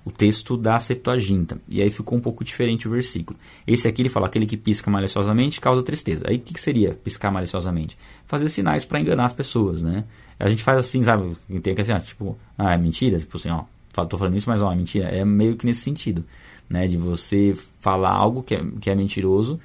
[0.06, 1.58] o texto da Septuaginta.
[1.68, 3.36] E aí ficou um pouco diferente o versículo.
[3.66, 6.24] Esse aqui ele fala: aquele que pisca maliciosamente causa tristeza.
[6.28, 7.98] Aí o que, que seria piscar maliciosamente?
[8.24, 10.04] Fazer sinais para enganar as pessoas, né?
[10.38, 11.32] A gente faz assim, sabe?
[11.60, 13.18] Tem que assim, ó, tipo, ah, é mentira?
[13.18, 13.64] Tipo assim, ó,
[14.04, 15.08] tô falando isso, mas ó, é mentira.
[15.08, 16.24] É meio que nesse sentido,
[16.70, 16.86] né?
[16.86, 19.58] De você falar algo que é, que é mentiroso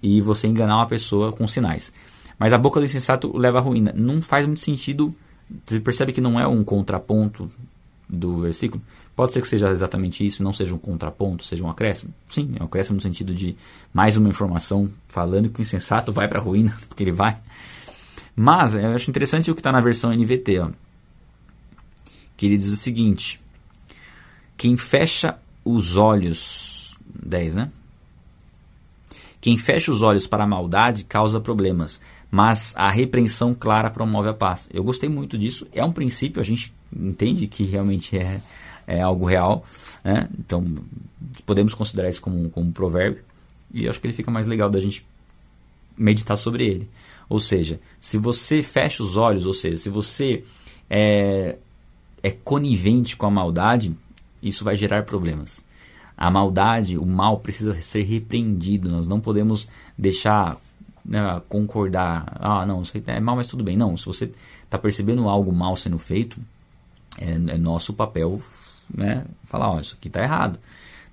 [0.00, 1.92] e você enganar uma pessoa com sinais.
[2.38, 3.92] Mas a boca do insensato leva à ruína.
[3.96, 5.12] Não faz muito sentido.
[5.66, 7.50] Você percebe que não é um contraponto
[8.08, 8.80] do versículo?
[9.14, 12.14] Pode ser que seja exatamente isso, não seja um contraponto, seja um acréscimo.
[12.28, 13.56] Sim, é um acréscimo no sentido de
[13.92, 17.36] mais uma informação falando que o insensato vai para a ruína, porque ele vai.
[18.34, 20.70] Mas eu acho interessante o que está na versão NVT, ó,
[22.36, 23.40] que ele diz o seguinte:
[24.56, 27.70] quem fecha os olhos, 10, né?
[29.40, 34.34] Quem fecha os olhos para a maldade causa problemas, mas a repreensão clara promove a
[34.34, 34.68] paz.
[34.72, 35.66] Eu gostei muito disso.
[35.72, 38.40] É um princípio, a gente entende que realmente é
[38.86, 39.64] é algo real,
[40.04, 40.28] né?
[40.38, 40.76] Então
[41.46, 43.22] podemos considerar isso como, como um provérbio
[43.72, 45.06] e acho que ele fica mais legal da gente
[45.96, 46.90] meditar sobre ele.
[47.28, 50.44] Ou seja, se você fecha os olhos, ou seja, se você
[50.88, 51.56] é,
[52.22, 53.94] é conivente com a maldade,
[54.42, 55.64] isso vai gerar problemas.
[56.16, 58.90] A maldade, o mal precisa ser repreendido.
[58.90, 60.58] Nós não podemos deixar
[61.04, 62.36] né, concordar.
[62.40, 63.76] Ah, não, isso é mal, mas tudo bem.
[63.76, 64.30] Não, se você
[64.64, 66.38] está percebendo algo mal sendo feito,
[67.18, 68.40] é, é nosso papel
[68.94, 70.58] né, falar: ó, isso aqui está errado.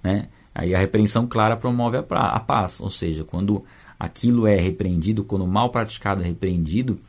[0.04, 0.28] Né?
[0.54, 2.82] Aí a repreensão clara promove a, a paz.
[2.82, 3.64] Ou seja, quando
[4.00, 7.00] aquilo é repreendido, quando o mal praticado é repreendido,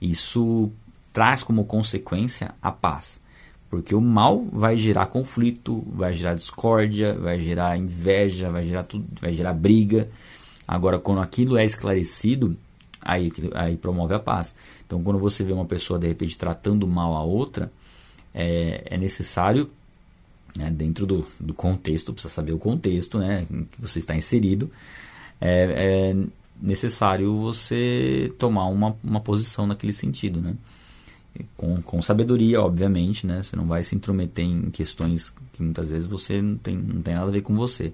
[0.00, 0.70] isso
[1.12, 3.22] traz como consequência a paz.
[3.68, 9.06] Porque o mal vai gerar conflito, vai gerar discórdia, vai gerar inveja, vai gerar tudo,
[9.20, 10.10] vai gerar briga.
[10.68, 12.56] Agora, quando aquilo é esclarecido,
[13.00, 14.54] aí, aí promove a paz.
[14.86, 17.72] Então, quando você vê uma pessoa de repente tratando mal a outra,
[18.34, 19.70] é, é necessário,
[20.56, 24.70] né, dentro do, do contexto, precisa saber o contexto né, em que você está inserido,
[25.40, 26.26] é, é
[26.60, 30.40] necessário você tomar uma, uma posição naquele sentido.
[30.40, 30.54] Né?
[31.56, 33.42] Com, com sabedoria, obviamente, né?
[33.42, 37.14] Você não vai se intrometer em questões que muitas vezes você não tem, não tem
[37.14, 37.92] nada a ver com você.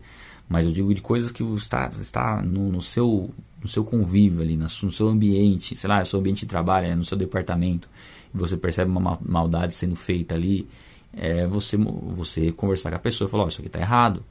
[0.48, 3.30] Mas eu digo de coisas que está, está no, no seu,
[3.62, 6.96] no seu convívio ali, no seu ambiente, sei lá, no seu ambiente de trabalho, é
[6.96, 7.88] no seu departamento,
[8.34, 10.66] e você percebe uma maldade sendo feita ali,
[11.12, 14.24] é você, você conversar com a pessoa e falar, oh, isso aqui está errado.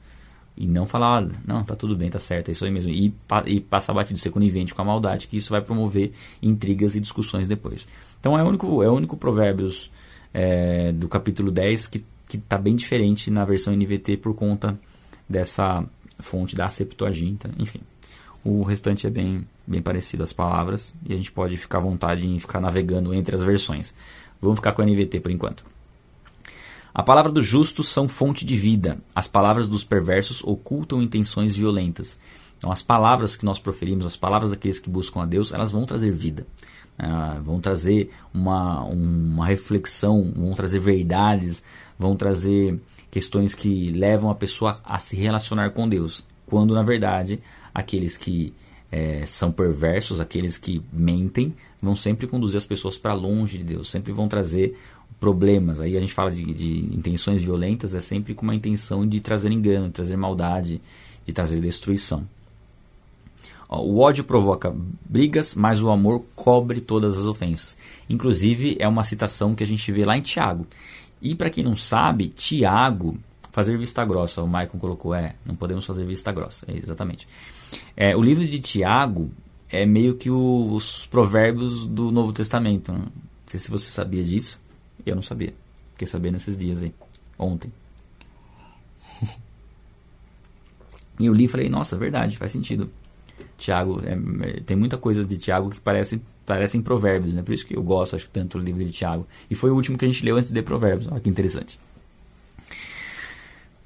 [0.56, 2.90] E não falar, ah, não, tá tudo bem, tá certo, é isso aí mesmo.
[2.90, 3.14] E,
[3.46, 6.12] e passar batido, ser conivente com a maldade, que isso vai promover
[6.42, 7.86] intrigas e discussões depois.
[8.18, 9.90] Então é o único, é o único Provérbios
[10.34, 14.78] é, do capítulo 10 que está bem diferente na versão NVT por conta
[15.28, 15.84] dessa
[16.18, 17.80] fonte da Septuaginta, enfim.
[18.44, 22.26] O restante é bem, bem parecido às palavras e a gente pode ficar à vontade
[22.26, 23.94] em ficar navegando entre as versões.
[24.40, 25.64] Vamos ficar com a NVT por enquanto.
[26.98, 28.98] A palavra dos justos são fonte de vida.
[29.14, 32.18] As palavras dos perversos ocultam intenções violentas.
[32.58, 35.86] Então, as palavras que nós proferimos, as palavras daqueles que buscam a Deus, elas vão
[35.86, 36.44] trazer vida.
[36.98, 41.62] Uh, vão trazer uma, uma reflexão, vão trazer verdades,
[41.96, 42.80] vão trazer
[43.12, 46.24] questões que levam a pessoa a se relacionar com Deus.
[46.46, 47.40] Quando, na verdade,
[47.72, 48.52] aqueles que
[48.90, 53.88] é, são perversos, aqueles que mentem, vão sempre conduzir as pessoas para longe de Deus,
[53.88, 54.76] sempre vão trazer
[55.18, 55.80] problemas.
[55.80, 59.50] Aí a gente fala de, de, intenções violentas, é sempre com uma intenção de trazer
[59.50, 60.80] engano, de trazer maldade,
[61.26, 62.26] de trazer destruição.
[63.68, 67.76] O ódio provoca brigas, mas o amor cobre todas as ofensas.
[68.08, 70.66] Inclusive, é uma citação que a gente vê lá em Tiago.
[71.20, 73.18] E para quem não sabe, Tiago,
[73.52, 77.28] fazer vista grossa, o Maicon colocou, é, não podemos fazer vista grossa, é, exatamente.
[77.94, 79.30] É, o livro de Tiago
[79.68, 82.90] é meio que o, os provérbios do Novo Testamento.
[82.92, 83.12] Não
[83.46, 84.60] sei se você sabia disso.
[85.08, 85.54] Eu não sabia.
[85.92, 86.94] Fiquei sabendo esses dias aí.
[87.38, 87.72] Ontem.
[91.18, 92.90] e eu li e falei, nossa, verdade, faz sentido.
[93.56, 94.12] Tiago, é,
[94.48, 97.42] é, tem muita coisa de Tiago que parece parecem provérbios, né?
[97.42, 99.26] Por isso que eu gosto, acho tanto do livro de Tiago.
[99.50, 101.06] E foi o último que a gente leu antes de provérbios.
[101.12, 101.78] Olha que interessante.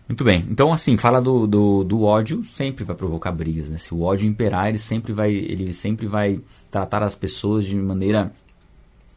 [0.09, 0.45] Muito bem.
[0.49, 3.79] Então, assim, fala do, do, do, ódio, sempre vai provocar brigas, né?
[3.79, 8.33] Se o ódio imperar, ele sempre vai, ele sempre vai tratar as pessoas de maneira,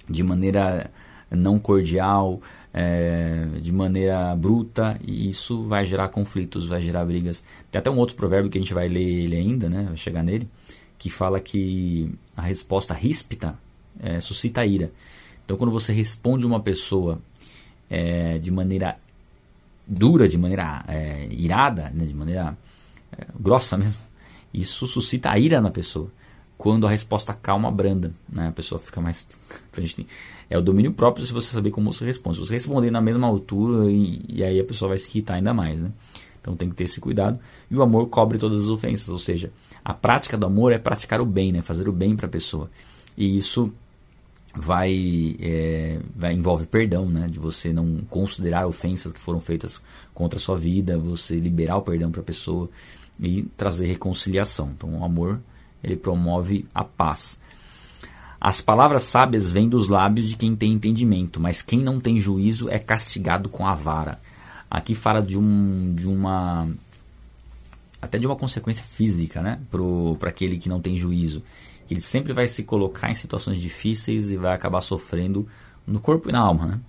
[0.09, 0.89] de maneira
[1.29, 2.41] não cordial,
[2.73, 7.43] é, de maneira bruta, e isso vai gerar conflitos, vai gerar brigas.
[7.71, 9.85] Tem até um outro provérbio que a gente vai ler ele ainda, né?
[9.87, 10.47] Vai chegar nele,
[10.97, 13.57] que fala que a resposta ríspida
[13.99, 14.91] é, suscita ira.
[15.43, 17.19] Então, quando você responde uma pessoa
[17.89, 18.97] é, de maneira
[19.87, 22.57] dura, de maneira é, irada, né, de maneira
[23.17, 24.01] é, grossa mesmo,
[24.53, 26.09] isso suscita ira na pessoa.
[26.57, 29.27] Quando a resposta calma, branda, né, a pessoa fica mais.
[30.49, 32.37] É o domínio próprio se você saber como você responde.
[32.37, 35.53] Se você responder na mesma altura, e, e aí a pessoa vai se irritar ainda
[35.53, 35.79] mais.
[35.79, 35.91] Né?
[36.39, 37.39] Então tem que ter esse cuidado.
[37.69, 39.51] E o amor cobre todas as ofensas, ou seja,
[39.83, 41.61] a prática do amor é praticar o bem, né?
[41.61, 42.69] fazer o bem para a pessoa.
[43.17, 43.73] E isso
[44.55, 47.27] vai, é, vai envolve perdão, né?
[47.27, 49.81] de você não considerar ofensas que foram feitas
[50.13, 52.69] contra a sua vida, você liberar o perdão para a pessoa
[53.19, 54.71] e trazer reconciliação.
[54.75, 55.41] Então o amor
[55.85, 57.39] ele promove a paz.
[58.41, 62.69] As palavras sábias vêm dos lábios de quem tem entendimento, mas quem não tem juízo
[62.69, 64.19] é castigado com a vara.
[64.69, 66.67] Aqui fala de, um, de uma.
[68.01, 69.59] até de uma consequência física, né?
[70.19, 71.43] Para aquele que não tem juízo.
[71.87, 75.47] Que ele sempre vai se colocar em situações difíceis e vai acabar sofrendo
[75.85, 76.79] no corpo e na alma, né?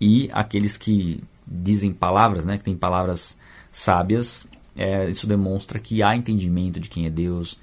[0.00, 2.56] E aqueles que dizem palavras, né?
[2.56, 3.36] Que têm palavras
[3.70, 7.58] sábias, é, isso demonstra que há entendimento de quem é Deus,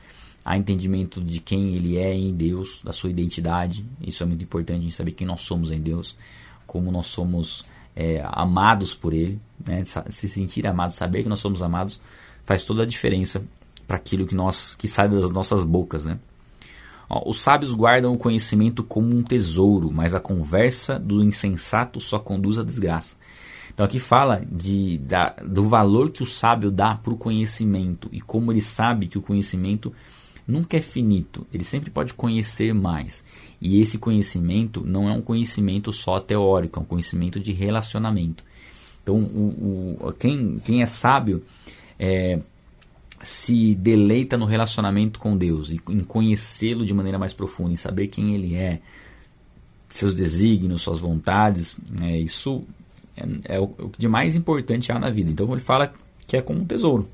[0.47, 3.85] há entendimento de quem ele é em Deus, da sua identidade.
[3.99, 6.15] Isso é muito importante, a gente saber quem nós somos em Deus,
[6.65, 9.83] como nós somos é, amados por Ele, né?
[9.83, 11.99] se sentir amados, saber que nós somos amados,
[12.45, 13.43] faz toda a diferença
[13.85, 16.17] para aquilo que nós que sai das nossas bocas, né?
[17.09, 22.19] Ó, os sábios guardam o conhecimento como um tesouro, mas a conversa do insensato só
[22.19, 23.17] conduz à desgraça.
[23.73, 28.21] Então aqui fala de, da, do valor que o sábio dá para o conhecimento e
[28.21, 29.93] como ele sabe que o conhecimento
[30.47, 33.23] nunca é finito, ele sempre pode conhecer mais.
[33.59, 38.43] E esse conhecimento não é um conhecimento só teórico, é um conhecimento de relacionamento.
[39.03, 41.43] Então, o, o quem, quem é sábio
[41.99, 42.39] é,
[43.21, 48.07] se deleita no relacionamento com Deus e em conhecê-lo de maneira mais profunda, em saber
[48.07, 48.79] quem Ele é,
[49.87, 51.77] seus desígnios, suas vontades.
[52.01, 52.63] É, isso
[53.15, 55.31] é, é o, o que de mais importante há na vida.
[55.31, 55.91] Então, ele fala
[56.27, 57.09] que é como um tesouro.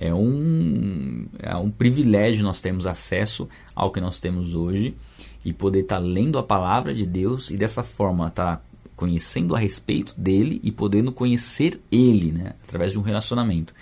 [0.00, 4.96] É um, é um privilégio nós termos acesso ao que nós temos hoje
[5.44, 8.62] e poder estar tá lendo a palavra de Deus e dessa forma estar tá
[8.96, 13.74] conhecendo a respeito dele e podendo conhecer ele, né, através de um relacionamento.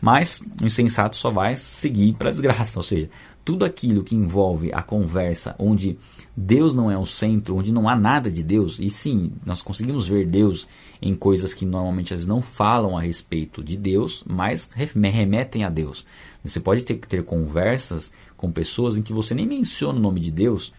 [0.00, 3.08] Mas o insensato só vai seguir para a desgraça, ou seja,
[3.44, 5.98] tudo aquilo que envolve a conversa onde
[6.36, 10.08] Deus não é o centro, onde não há nada de Deus, e sim, nós conseguimos
[10.08, 10.66] ver Deus
[11.04, 16.06] em coisas que normalmente elas não falam a respeito de Deus, mas remetem a Deus.
[16.42, 20.30] Você pode ter, ter conversas com pessoas em que você nem menciona o nome de
[20.30, 20.72] Deus,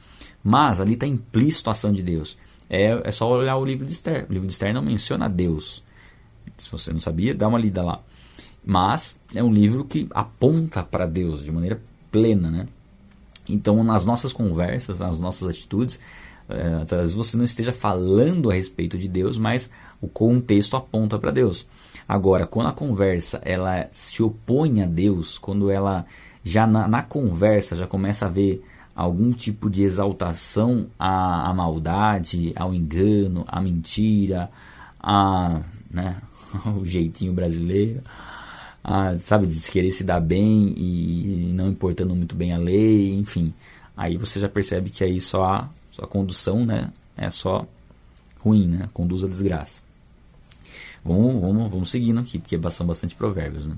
[0.43, 2.39] mas ali está implícito a ação de Deus.
[2.67, 4.25] É, é só olhar o livro de Esther.
[4.27, 5.83] O livro de Esther não menciona Deus.
[6.57, 8.01] Se você não sabia, dá uma lida lá.
[8.65, 11.79] Mas é um livro que aponta para Deus de maneira
[12.11, 12.67] plena, né?
[13.47, 15.99] Então, nas nossas conversas, nas nossas atitudes,
[16.49, 19.69] é, talvez você não esteja falando a respeito de Deus, mas
[20.01, 21.67] o contexto aponta para Deus.
[22.07, 26.05] Agora, quando a conversa ela se opõe a Deus, quando ela
[26.43, 28.63] já na, na conversa já começa a ver
[28.95, 34.49] algum tipo de exaltação à, à maldade, ao engano, à mentira,
[34.99, 36.17] a, né,
[36.63, 38.01] ao jeitinho brasileiro,
[38.83, 43.51] a, sabe, de querer se dar bem e não importando muito bem a lei, enfim.
[43.97, 47.65] Aí você já percebe que aí só a, só a condução né, é só
[48.39, 49.81] ruim, né, conduz à desgraça.
[51.03, 53.65] Vamos, vamos, vamos seguindo aqui, porque são bastante provérbios.
[53.67, 53.75] Né?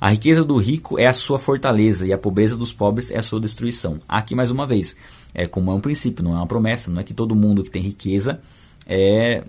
[0.00, 3.22] A riqueza do rico é a sua fortaleza e a pobreza dos pobres é a
[3.22, 4.00] sua destruição.
[4.08, 4.96] Aqui mais uma vez,
[5.34, 7.70] é como é um princípio, não é uma promessa, não é que todo mundo que
[7.70, 8.40] tem riqueza
[8.86, 9.44] é,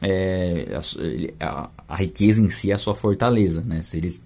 [0.00, 0.78] é
[1.40, 3.82] a, a, riqueza em si é a sua fortaleza, né?
[3.82, 4.22] Se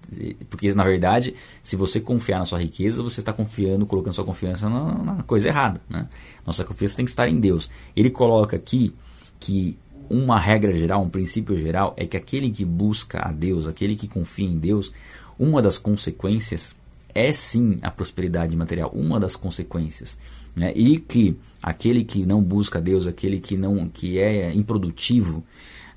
[0.49, 1.33] porque na verdade,
[1.63, 5.47] se você confiar na sua riqueza, você está confiando, colocando sua confiança na, na coisa
[5.47, 6.07] errada, né?
[6.45, 7.69] Nossa confiança tem que estar em Deus.
[7.95, 8.93] Ele coloca aqui
[9.39, 9.77] que
[10.09, 14.07] uma regra geral, um princípio geral é que aquele que busca a Deus, aquele que
[14.07, 14.93] confia em Deus,
[15.39, 16.75] uma das consequências
[17.15, 20.17] é sim a prosperidade material, uma das consequências.
[20.55, 20.71] Né?
[20.75, 25.43] E que aquele que não busca Deus, aquele que não que é improdutivo,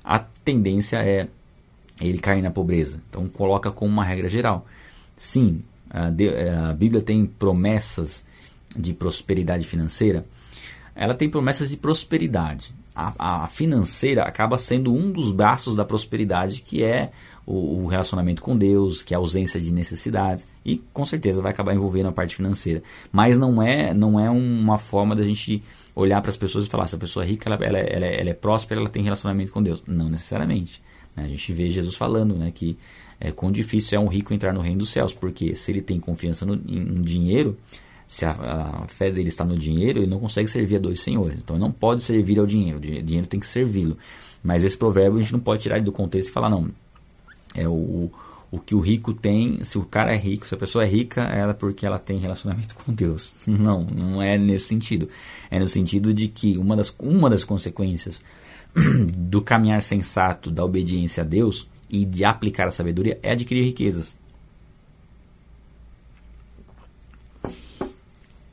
[0.03, 1.27] a tendência é
[1.99, 3.01] ele cair na pobreza.
[3.09, 4.65] Então coloca como uma regra geral.
[5.15, 6.07] Sim, a,
[6.69, 8.25] a Bíblia tem promessas
[8.75, 10.25] de prosperidade financeira.
[10.95, 12.73] Ela tem promessas de prosperidade.
[12.95, 17.11] A, a financeira acaba sendo um dos braços da prosperidade, que é
[17.47, 21.73] o, relacionamento com Deus, que é a ausência de necessidades e com certeza vai acabar
[21.73, 22.83] envolvendo a parte financeira.
[23.09, 25.63] Mas não é não é uma forma da gente
[25.95, 28.29] olhar para as pessoas e falar se a pessoa é rica, ela, ela, ela, ela,
[28.29, 29.81] é próspera, ela tem relacionamento com Deus.
[29.87, 30.81] Não necessariamente.
[31.15, 31.23] Né?
[31.23, 32.77] A gente vê Jesus falando né, que
[33.19, 35.99] é, quão difícil é um rico entrar no reino dos céus, porque se ele tem
[35.99, 37.57] confiança no, em, dinheiro,
[38.07, 41.39] se a, a, fé dele está no dinheiro, ele não consegue servir a dois senhores.
[41.39, 43.97] Então ele não pode servir ao dinheiro, o dinheiro tem que servi-lo.
[44.43, 46.67] Mas esse provérbio a gente não pode tirar do contexto e falar, não,
[47.57, 48.09] é o,
[48.49, 51.27] o que o rico tem, se o cara é rico, se a pessoa é rica,
[51.33, 53.33] é ela porque ela tem relacionamento com Deus.
[53.45, 55.09] Não, não é nesse sentido.
[55.49, 58.21] É no sentido de que uma das, uma das consequências
[59.13, 64.17] do caminhar sensato, da obediência a Deus e de aplicar a sabedoria é adquirir riquezas.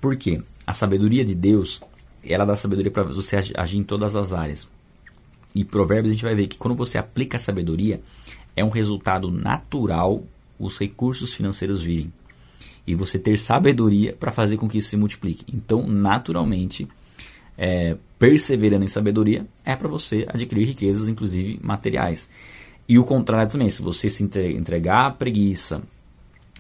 [0.00, 0.42] Por quê?
[0.66, 1.80] A sabedoria de Deus,
[2.22, 4.68] ela dá sabedoria para você agir em todas as áreas.
[5.54, 8.00] E Provérbios a gente vai ver que quando você aplica a sabedoria,
[8.56, 10.22] é um resultado natural
[10.58, 12.12] os recursos financeiros virem.
[12.86, 15.44] E você ter sabedoria para fazer com que isso se multiplique.
[15.52, 16.86] Então, naturalmente,
[17.56, 22.28] é, perseverando em sabedoria é para você adquirir riquezas, inclusive materiais.
[22.88, 25.82] E o contrário também, se você se entregar à preguiça,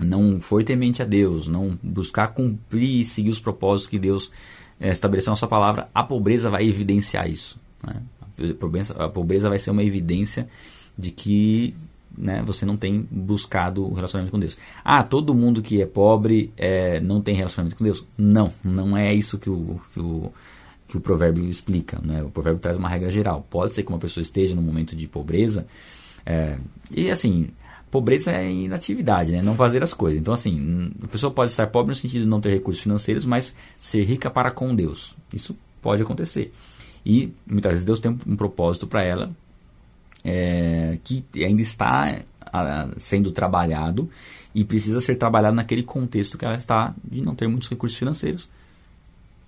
[0.00, 4.32] não for temente a Deus, não buscar cumprir e seguir os propósitos que Deus
[4.80, 7.60] é, estabeleceu na sua palavra, a pobreza vai evidenciar isso.
[7.86, 8.02] Né?
[8.50, 10.48] A, pobreza, a pobreza vai ser uma evidência
[10.96, 11.74] de que
[12.16, 14.56] né, você não tem buscado o relacionamento com Deus.
[14.84, 18.06] Ah, todo mundo que é pobre é, não tem relacionamento com Deus?
[18.16, 20.32] Não, não é isso que o, que o
[20.86, 21.98] que o provérbio explica.
[22.02, 22.22] Né?
[22.22, 23.46] O provérbio traz uma regra geral.
[23.50, 25.66] Pode ser que uma pessoa esteja num momento de pobreza,
[26.26, 26.56] é,
[26.90, 27.48] e assim,
[27.90, 29.42] pobreza é inatividade, né?
[29.42, 30.20] não fazer as coisas.
[30.20, 33.54] Então, assim, a pessoa pode estar pobre no sentido de não ter recursos financeiros, mas
[33.78, 35.14] ser rica para com Deus.
[35.32, 36.52] Isso pode acontecer.
[37.04, 39.30] E muitas vezes Deus tem um, propósito para ela
[40.24, 42.22] é, que ainda está
[42.96, 44.08] sendo trabalhado
[44.54, 48.48] e precisa ser trabalhado naquele contexto que ela está de não ter muitos recursos financeiros.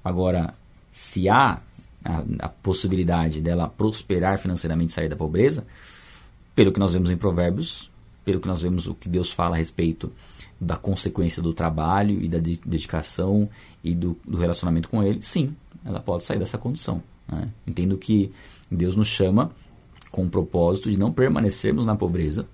[0.05, 0.55] Agora,
[0.91, 1.61] se há
[2.05, 5.67] a, a possibilidade dela prosperar financeiramente e sair da pobreza,
[6.55, 7.91] pelo que nós vemos em Provérbios,
[8.25, 10.13] pelo que nós vemos o que Deus fala a respeito
[10.61, 13.49] da consequência do trabalho e da dedicação
[13.85, 15.55] e do, do relacionamento com Ele, sim,
[15.85, 17.03] ela pode sair dessa condição.
[17.29, 17.49] Né?
[17.67, 18.33] Entendo que
[18.71, 19.53] Deus nos chama
[20.17, 22.49] com o propósito de não permanecermos na pobreza.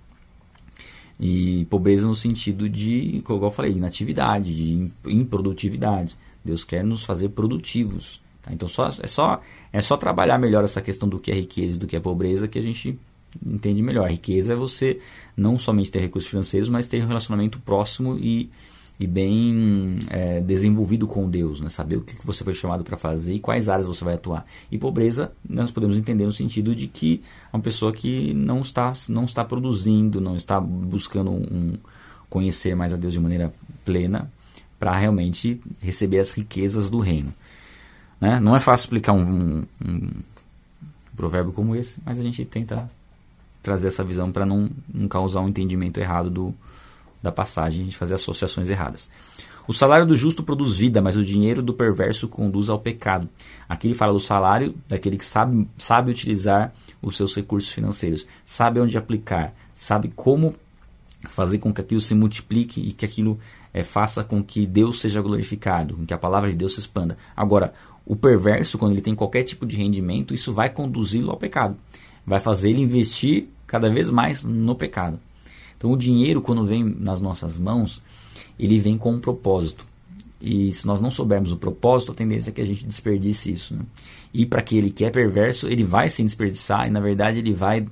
[1.20, 6.18] E pobreza no sentido de, como eu falei, inatividade, de improdutividade.
[6.44, 8.20] Deus quer nos fazer produtivos.
[8.42, 8.52] Tá?
[8.52, 9.40] Então só, é, só,
[9.72, 12.48] é só trabalhar melhor essa questão do que é riqueza e do que é pobreza
[12.48, 12.98] que a gente
[13.46, 14.06] entende melhor.
[14.06, 14.98] A riqueza é você
[15.36, 18.50] não somente ter recursos financeiros, mas ter um relacionamento próximo e
[19.03, 21.68] e bem é, desenvolvido com Deus, né?
[21.68, 24.46] saber o que você foi chamado para fazer e quais áreas você vai atuar.
[24.70, 27.20] E pobreza nós podemos entender no sentido de que
[27.53, 31.72] é uma pessoa que não está, não está produzindo, não está buscando um,
[32.30, 33.53] conhecer mais a Deus de maneira
[33.84, 34.30] plena
[34.78, 37.34] para realmente receber as riquezas do reino.
[38.20, 38.38] Né?
[38.38, 40.11] Não é fácil explicar um, um, um
[41.16, 42.88] provérbio como esse, mas a gente tenta
[43.64, 46.55] trazer essa visão para não, não causar um entendimento errado do,
[47.23, 49.09] da passagem, de fazer associações erradas.
[49.66, 53.29] O salário do justo produz vida, mas o dinheiro do perverso conduz ao pecado.
[53.68, 58.81] Aqui ele fala do salário daquele que sabe, sabe utilizar os seus recursos financeiros, sabe
[58.81, 60.55] onde aplicar, sabe como
[61.23, 63.39] fazer com que aquilo se multiplique e que aquilo
[63.73, 67.16] é, faça com que Deus seja glorificado, com que a palavra de Deus se expanda.
[67.37, 67.73] Agora,
[68.05, 71.77] o perverso, quando ele tem qualquer tipo de rendimento, isso vai conduzi-lo ao pecado.
[72.27, 75.20] Vai fazer ele investir cada vez mais no pecado.
[75.83, 78.01] Então o dinheiro, quando vem nas nossas mãos,
[78.57, 79.85] ele vem com um propósito.
[80.41, 83.74] E se nós não soubermos o propósito, a tendência é que a gente desperdice isso.
[83.74, 83.83] Né?
[84.33, 87.85] E para aquele que é perverso, ele vai se desperdiçar e na verdade ele vai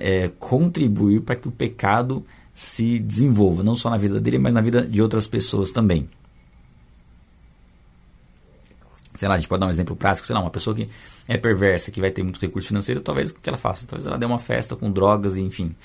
[0.00, 4.60] é, contribuir para que o pecado se desenvolva, não só na vida dele, mas na
[4.60, 6.10] vida de outras pessoas também.
[9.14, 10.88] Sei lá, a gente pode dar um exemplo prático, sei lá, uma pessoa que
[11.28, 13.86] é perversa, que vai ter muito recurso financeiro, talvez o que ela faça?
[13.86, 15.76] Talvez ela dê uma festa com drogas, enfim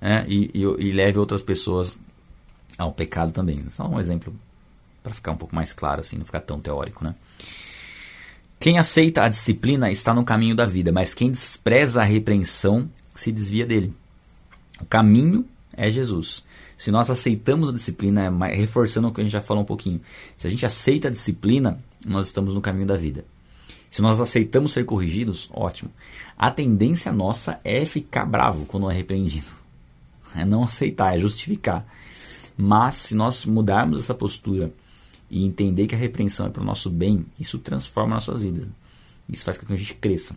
[0.00, 1.98] né, e, e, e leve outras pessoas
[2.78, 3.68] ao pecado também.
[3.68, 4.34] Só um exemplo
[5.02, 7.14] para ficar um pouco mais claro, assim, não ficar tão teórico, né?
[8.58, 13.30] Quem aceita a disciplina está no caminho da vida, mas quem despreza a repreensão se
[13.30, 13.92] desvia dele.
[14.80, 15.44] O caminho
[15.76, 16.42] é Jesus.
[16.76, 20.00] Se nós aceitamos a disciplina, é reforçando o que a gente já falou um pouquinho,
[20.36, 21.76] se a gente aceita a disciplina,
[22.06, 23.24] nós estamos no caminho da vida.
[23.90, 25.90] Se nós aceitamos ser corrigidos, ótimo.
[26.36, 29.63] A tendência nossa é ficar bravo quando é repreendido
[30.34, 31.86] é não aceitar, é justificar.
[32.56, 34.72] Mas se nós mudarmos essa postura
[35.30, 38.68] e entender que a repreensão é para o nosso bem, isso transforma nossas vidas.
[39.28, 40.36] Isso faz com que a gente cresça.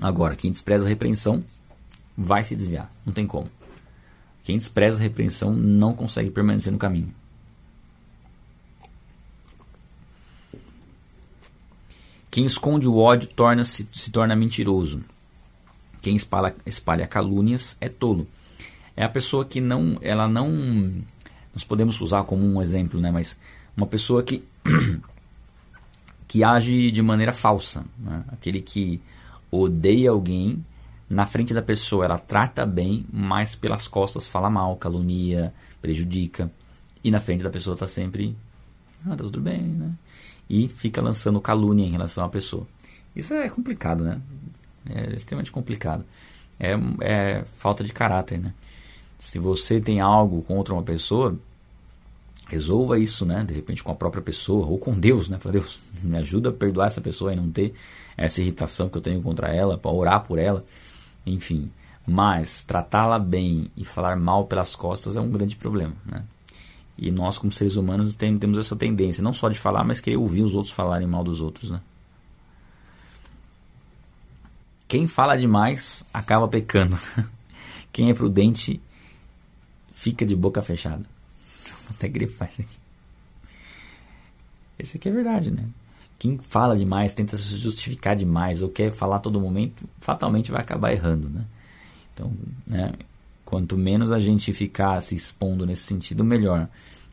[0.00, 1.44] Agora, quem despreza a repreensão
[2.16, 3.50] vai se desviar, não tem como.
[4.42, 7.14] Quem despreza a repreensão não consegue permanecer no caminho.
[12.30, 15.02] Quem esconde o ódio torna-se se torna mentiroso.
[16.00, 18.26] Quem espalha, espalha calúnias é tolo
[18.98, 20.50] é a pessoa que não, ela não,
[21.54, 23.12] nós podemos usar como um exemplo, né?
[23.12, 23.38] Mas
[23.76, 24.42] uma pessoa que
[26.26, 28.24] que age de maneira falsa, né?
[28.32, 29.00] aquele que
[29.52, 30.64] odeia alguém
[31.08, 36.50] na frente da pessoa, ela trata bem, mas pelas costas fala mal, calunia, prejudica,
[37.02, 38.36] e na frente da pessoa está sempre,
[39.06, 39.92] ah, tá tudo bem, né?
[40.50, 42.66] E fica lançando calúnia em relação à pessoa.
[43.14, 44.20] Isso é complicado, né?
[44.90, 46.04] É extremamente complicado.
[46.58, 48.52] É, é falta de caráter, né?
[49.18, 51.36] Se você tem algo contra uma pessoa,
[52.48, 53.44] resolva isso, né?
[53.44, 55.38] De repente com a própria pessoa ou com Deus, né?
[55.38, 57.74] Fala, Deus, me ajuda a perdoar essa pessoa e não ter
[58.16, 60.64] essa irritação que eu tenho contra ela, para orar por ela,
[61.26, 61.70] enfim.
[62.06, 66.24] Mas tratá-la bem e falar mal pelas costas é um grande problema, né?
[66.96, 70.42] E nós, como seres humanos, temos essa tendência, não só de falar, mas querer ouvir
[70.42, 71.80] os outros falarem mal dos outros, né?
[74.88, 76.98] Quem fala demais acaba pecando.
[77.92, 78.80] Quem é prudente
[79.98, 81.02] fica de boca fechada.
[81.82, 82.78] Vou até grifar isso aqui.
[84.78, 85.64] Esse aqui é verdade, né?
[86.16, 90.92] Quem fala demais, tenta se justificar demais ou quer falar todo momento, fatalmente vai acabar
[90.92, 91.44] errando, né?
[92.14, 92.32] Então,
[92.64, 92.92] né?
[93.44, 96.68] Quanto menos a gente ficar se expondo nesse sentido, melhor.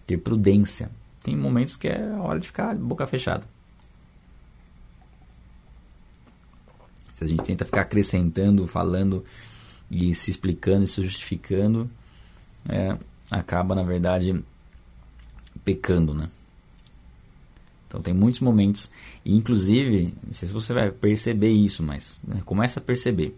[0.05, 0.91] Ter prudência.
[1.23, 3.47] Tem momentos que é a hora de ficar de boca fechada.
[7.13, 9.25] Se a gente tenta ficar acrescentando, falando
[9.89, 11.89] e se explicando e se justificando,
[12.67, 12.97] é,
[13.29, 14.43] acaba, na verdade,
[15.63, 16.29] pecando, né?
[17.87, 18.89] Então tem muitos momentos,
[19.25, 23.37] inclusive, não sei se você vai perceber isso, mas né, começa a perceber.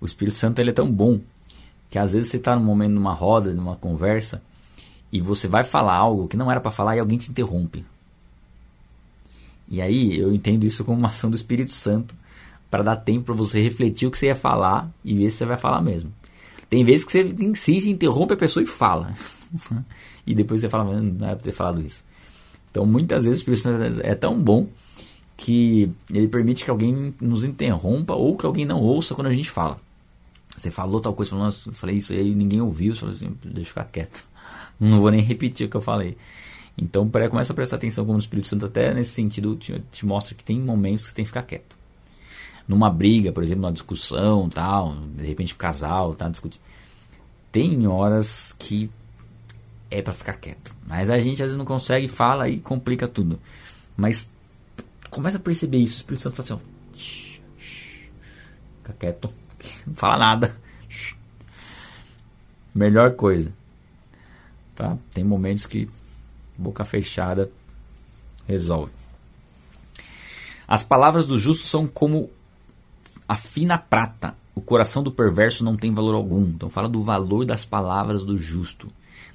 [0.00, 1.20] O Espírito Santo ele é tão bom
[1.88, 4.42] que às vezes você está num momento, numa roda, numa conversa,
[5.12, 7.84] e você vai falar algo que não era para falar e alguém te interrompe.
[9.68, 12.14] E aí eu entendo isso como uma ação do Espírito Santo
[12.70, 15.46] para dar tempo para você refletir o que você ia falar e ver se você
[15.46, 16.12] vai falar mesmo.
[16.70, 19.12] Tem vezes que você insiste, interrompe a pessoa e fala.
[20.24, 22.04] e depois você fala, não era para ter falado isso.
[22.70, 24.68] Então muitas vezes o Espírito Santo é tão bom
[25.36, 29.50] que ele permite que alguém nos interrompa ou que alguém não ouça quando a gente
[29.50, 29.80] fala.
[30.56, 33.60] Você falou tal coisa, falou, eu falei isso aí ninguém ouviu, você falou assim, deixa
[33.60, 34.24] eu ficar quieto.
[34.78, 36.16] Não vou nem repetir o que eu falei.
[36.76, 40.34] Então começa a prestar atenção como o Espírito Santo até nesse sentido te, te mostra
[40.34, 41.79] que tem momentos que você tem que ficar quieto
[42.70, 46.62] numa briga, por exemplo, numa discussão, tal, de repente o casal tá discutindo.
[47.50, 48.88] Tem horas que
[49.90, 50.72] é para ficar quieto.
[50.86, 53.40] Mas a gente às vezes não consegue, fala e complica tudo.
[53.96, 54.30] Mas
[55.10, 55.96] começa a perceber isso.
[55.96, 56.64] O Espírito Santo fala assim:
[56.94, 57.40] ó, shh,
[58.78, 59.28] fica quieto,
[59.84, 60.56] não fala nada.
[62.72, 63.52] Melhor coisa.
[64.76, 64.96] Tá?
[65.12, 65.90] Tem momentos que
[66.56, 67.50] boca fechada
[68.46, 68.92] resolve.
[70.68, 72.30] As palavras do justo são como
[73.30, 74.34] a fina prata.
[74.56, 76.42] O coração do perverso não tem valor algum.
[76.48, 78.88] Então fala do valor das palavras do justo,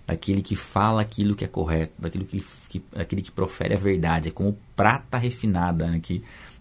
[0.05, 4.27] daquele que fala aquilo que é correto, daquilo que, que daquele que profere a verdade.
[4.27, 6.01] É como prata refinada, né?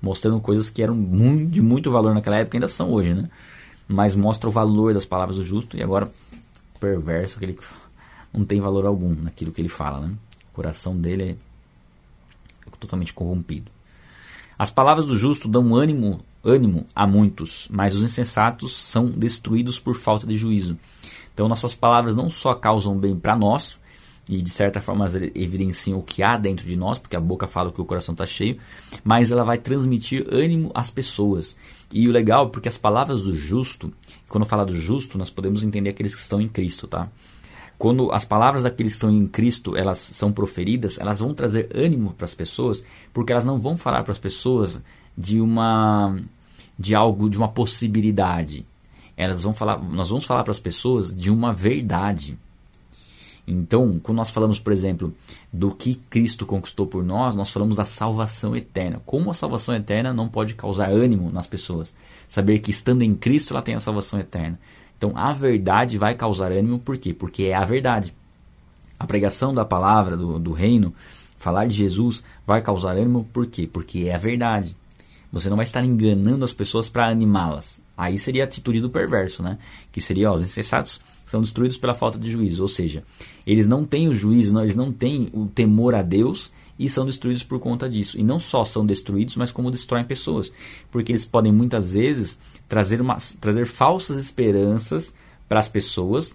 [0.01, 3.29] mostrando coisas que eram muito, de muito valor naquela época, ainda são hoje, né?
[3.89, 6.09] Mas mostra o valor das palavras do justo e agora
[6.79, 7.65] perverso, aquele que
[8.33, 10.15] não tem valor algum naquilo que ele fala, né?
[10.53, 11.37] O coração dele
[12.65, 13.73] é totalmente corrompido.
[14.57, 19.97] As palavras do justo dão ânimo ânimo a muitos, mas os insensatos são destruídos por
[19.97, 20.79] falta de juízo.
[21.33, 23.79] Então, nossas palavras não só causam bem para nós,
[24.29, 27.71] e de certa forma evidenciam o que há dentro de nós, porque a boca fala
[27.71, 28.57] que o coração está cheio,
[29.03, 31.57] mas ela vai transmitir ânimo às pessoas.
[31.93, 33.93] E o legal, porque as palavras do justo,
[34.29, 37.09] quando fala do justo, nós podemos entender aqueles que estão em Cristo, tá?
[37.77, 42.15] Quando as palavras daqueles que estão em Cristo elas são proferidas, elas vão trazer ânimo
[42.15, 42.83] para as pessoas,
[43.13, 44.81] porque elas não vão falar para as pessoas
[45.17, 46.19] de uma
[46.79, 48.67] de algo, de uma possibilidade.
[49.17, 52.39] Elas vão falar, nós vamos falar para as pessoas de uma verdade.
[53.47, 55.15] Então, quando nós falamos, por exemplo,
[55.53, 59.03] do que Cristo conquistou por nós, nós falamos da salvação eterna.
[59.05, 61.95] Como a salvação eterna não pode causar ânimo nas pessoas?
[62.27, 64.59] Saber que estando em Cristo ela tem a salvação eterna.
[64.97, 67.13] Então, a verdade vai causar ânimo, por quê?
[67.13, 68.15] Porque é a verdade.
[68.99, 70.95] A pregação da palavra, do, do reino,
[71.37, 73.69] falar de Jesus, vai causar ânimo, por quê?
[73.71, 74.75] Porque é a verdade.
[75.35, 77.83] Você não vai estar enganando as pessoas para animá-las.
[77.97, 79.59] Aí seria a atitude do perverso, né?
[79.91, 82.63] Que seria, ó, os insensatos são destruídos pela falta de juízo.
[82.63, 83.03] Ou seja,
[83.45, 87.05] eles não têm o juízo, não, eles não têm o temor a Deus e são
[87.05, 88.17] destruídos por conta disso.
[88.17, 90.53] E não só são destruídos, mas como destroem pessoas.
[90.89, 95.13] Porque eles podem muitas vezes trazer, uma, trazer falsas esperanças
[95.49, 96.33] para as pessoas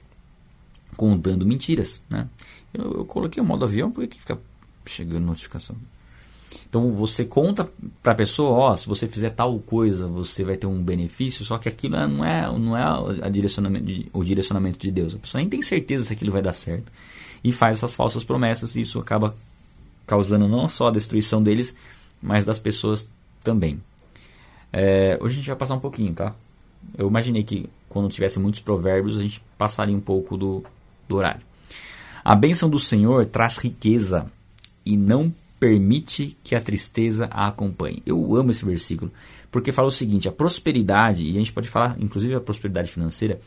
[0.97, 2.27] contando mentiras, né?
[2.73, 4.37] Eu, eu coloquei o modo avião porque fica
[4.85, 5.77] chegando notificação.
[6.69, 7.67] Então você conta
[8.03, 11.57] para a pessoa, ó, se você fizer tal coisa, você vai ter um benefício, só
[11.57, 12.83] que aquilo não é, não é
[13.23, 15.15] a direcionamento o direcionamento de Deus.
[15.15, 16.91] A pessoa nem tem certeza se aquilo vai dar certo
[17.43, 19.35] e faz essas falsas promessas e isso acaba
[20.05, 21.75] causando não só a destruição deles,
[22.21, 23.09] mas das pessoas
[23.43, 23.81] também.
[24.71, 26.35] É, hoje a gente vai passar um pouquinho, tá?
[26.95, 30.63] Eu imaginei que quando tivesse muitos provérbios a gente passaria um pouco do,
[31.07, 31.41] do horário.
[32.23, 34.27] A bênção do Senhor traz riqueza
[34.85, 38.01] e não permite que a tristeza a acompanhe.
[38.05, 39.11] Eu amo esse versículo,
[39.51, 43.39] porque fala o seguinte: a prosperidade, e a gente pode falar inclusive a prosperidade financeira,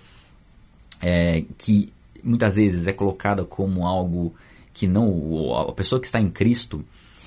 [1.01, 1.93] é, que
[2.23, 4.35] muitas vezes é colocada como algo
[4.73, 5.69] que não.
[5.69, 6.85] A pessoa que está em Cristo,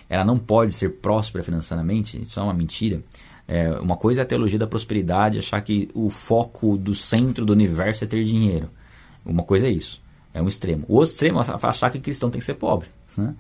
[0.10, 3.02] ela não pode ser próspera financeiramente, isso é uma mentira.
[3.48, 7.54] É, uma coisa é a teologia da prosperidade, achar que o foco do centro do
[7.54, 8.70] universo é ter dinheiro.
[9.24, 10.02] Uma coisa é isso,
[10.34, 10.86] é um extremo.
[10.88, 12.90] O outro extremo é achar que cristão tem que ser pobre.
[13.16, 13.36] Né?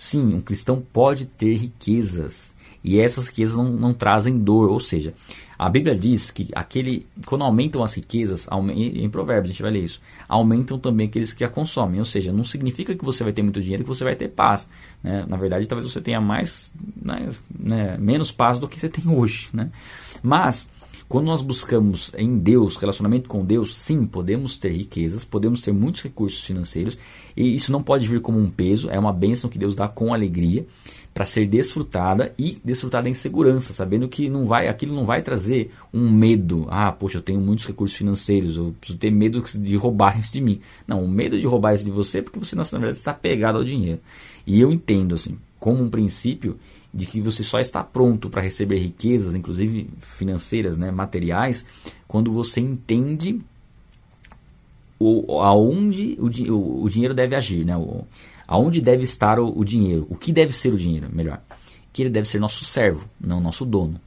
[0.00, 5.12] Sim, um cristão pode ter riquezas e essas riquezas não, não trazem dor, ou seja,
[5.58, 9.84] a Bíblia diz que aquele quando aumentam as riquezas, em Provérbios a gente vai ler
[9.84, 13.42] isso, aumentam também aqueles que a consomem, ou seja, não significa que você vai ter
[13.42, 14.70] muito dinheiro que você vai ter paz,
[15.02, 15.26] né?
[15.28, 17.28] Na verdade, talvez você tenha mais, né,
[17.58, 19.70] né, menos paz do que você tem hoje, né?
[20.22, 20.66] Mas
[21.10, 26.04] quando nós buscamos em Deus, relacionamento com Deus, sim, podemos ter riquezas, podemos ter muitos
[26.04, 26.96] recursos financeiros,
[27.36, 30.14] e isso não pode vir como um peso, é uma bênção que Deus dá com
[30.14, 30.64] alegria,
[31.12, 35.72] para ser desfrutada e desfrutada em segurança, sabendo que não vai, aquilo não vai trazer
[35.92, 36.68] um medo.
[36.70, 40.40] Ah, poxa, eu tenho muitos recursos financeiros, eu preciso ter medo de roubar isso de
[40.40, 40.60] mim.
[40.86, 43.58] Não, o medo de roubar isso de você é porque você na verdade está pegado
[43.58, 44.00] ao dinheiro.
[44.46, 46.56] E eu entendo assim, como um princípio
[46.92, 51.64] de que você só está pronto para receber riquezas, inclusive financeiras, né, materiais,
[52.08, 53.40] quando você entende
[54.98, 57.76] o, aonde o, o, o dinheiro deve agir, né?
[57.76, 58.04] O,
[58.46, 61.40] aonde deve estar o, o, dinheiro, o que deve ser o dinheiro, melhor.
[61.92, 63.98] Que ele deve ser nosso servo, não nosso dono.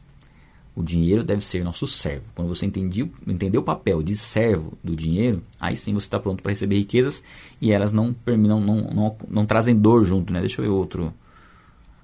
[0.76, 2.24] O dinheiro deve ser nosso servo.
[2.34, 6.42] Quando você entendeu, entendeu o papel de servo do dinheiro, aí sim você está pronto
[6.42, 7.24] para receber riquezas
[7.62, 10.40] e elas não, não, não, não, não trazem dor junto, né?
[10.40, 11.14] Deixa eu ver outro,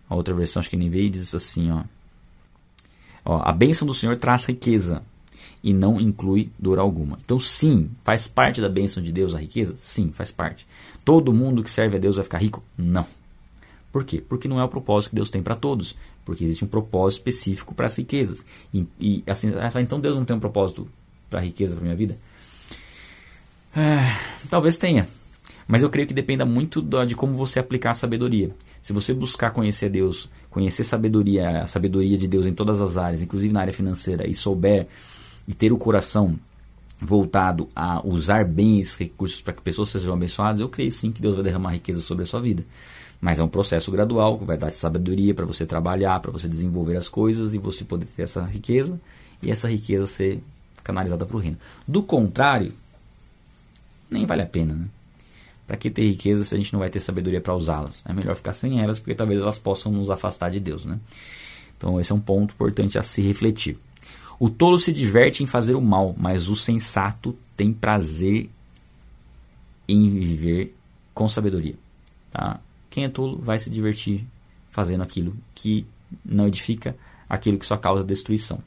[0.10, 1.84] a outra versão, acho que nem veio, diz assim, ó.
[3.24, 3.41] ó.
[3.43, 5.03] A bênção do Senhor traz riqueza,
[5.64, 7.18] e não inclui dor alguma.
[7.24, 9.76] Então, sim, faz parte da bênção de Deus a riqueza?
[9.78, 10.66] Sim, faz parte.
[11.03, 12.64] Todo mundo que serve a Deus vai ficar rico?
[12.78, 13.05] Não.
[13.91, 14.24] Por quê?
[14.28, 15.95] Porque não é o propósito que Deus tem para todos.
[16.24, 18.45] Porque existe um propósito específico para as riquezas.
[18.74, 19.51] E, e assim,
[19.82, 20.88] então Deus não tem um propósito
[21.30, 22.18] para a riqueza para minha vida?
[23.76, 24.16] É,
[24.49, 25.07] talvez tenha.
[25.68, 28.55] Mas eu creio que dependa muito de como você aplicar a sabedoria.
[28.82, 33.22] Se você buscar conhecer Deus, conhecer sabedoria, a sabedoria de Deus em todas as áreas,
[33.22, 34.88] inclusive na área financeira, e souber
[35.48, 36.40] e ter o coração
[37.02, 41.36] voltado a usar esses recursos para que pessoas sejam abençoadas, eu creio sim que Deus
[41.36, 42.66] vai derramar riqueza sobre a sua vida.
[43.22, 47.10] Mas é um processo gradual, vai dar sabedoria para você trabalhar, para você desenvolver as
[47.10, 49.00] coisas e você poder ter essa riqueza
[49.42, 50.42] e essa riqueza ser
[50.84, 51.58] canalizada para o reino.
[51.88, 52.74] Do contrário,
[54.10, 54.88] nem vale a pena, né?
[55.70, 58.03] Para que ter riqueza se a gente não vai ter sabedoria para usá-las?
[58.03, 60.99] É melhor ficar sem elas, porque talvez elas possam nos afastar de Deus, né?
[61.78, 63.78] Então esse é um ponto importante a se refletir.
[64.39, 68.49] O tolo se diverte em fazer o mal, mas o sensato tem prazer
[69.88, 70.76] em viver
[71.13, 71.76] com sabedoria.
[72.32, 72.59] Tá?
[72.89, 74.26] Quem é tolo vai se divertir
[74.72, 75.86] fazendo aquilo que
[76.26, 76.97] não edifica,
[77.30, 78.57] aquilo que só causa destruição.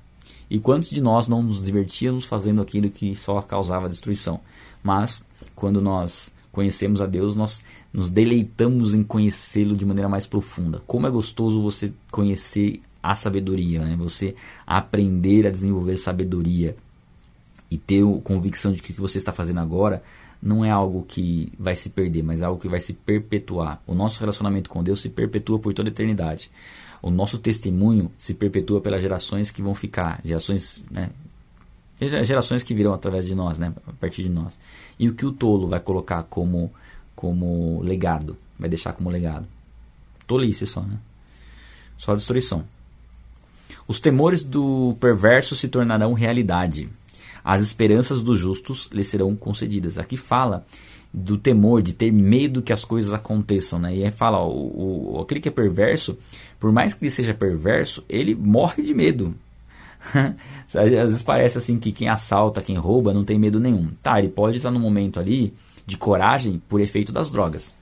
[0.49, 4.39] E quantos de nós não nos divertíamos fazendo aquilo que só causava destruição?
[4.85, 5.25] Mas
[5.57, 10.83] quando nós conhecemos a Deus, nós nos deleitamos em conhecê-lo de maneira mais profunda.
[10.87, 13.97] Como é gostoso você conhecer a sabedoria, né?
[13.99, 14.37] você
[14.67, 16.77] aprender a desenvolver sabedoria
[17.71, 20.03] e ter a convicção de que o que você está fazendo agora
[20.43, 23.81] não é algo que vai se perder, mas é algo que vai se perpetuar.
[23.87, 26.51] O nosso relacionamento com Deus se perpetua por toda a eternidade.
[27.01, 31.11] O nosso testemunho se perpetua pelas gerações que vão ficar, gerações, né?
[32.01, 33.73] gerações que virão através de nós, né?
[33.87, 34.59] a partir de nós.
[34.99, 36.73] E o que o tolo vai colocar como,
[37.15, 39.47] como legado, vai deixar como legado?
[40.27, 40.99] Tolice só, né?
[41.99, 42.65] Só destruição.
[43.87, 46.89] Os temores do perverso se tornarão realidade.
[47.45, 49.99] As esperanças dos justos lhe serão concedidas.
[49.99, 50.65] Aqui fala
[51.13, 53.95] do temor, de ter medo que as coisas aconteçam, né?
[53.95, 56.17] E aí fala, ó, o, o, aquele que é perverso,
[56.59, 59.35] por mais que ele seja perverso, ele morre de medo.
[60.67, 63.91] Às vezes parece assim que quem assalta, quem rouba, não tem medo nenhum.
[64.03, 65.55] Tá, ele pode estar no momento ali
[65.87, 67.75] de coragem por efeito das drogas.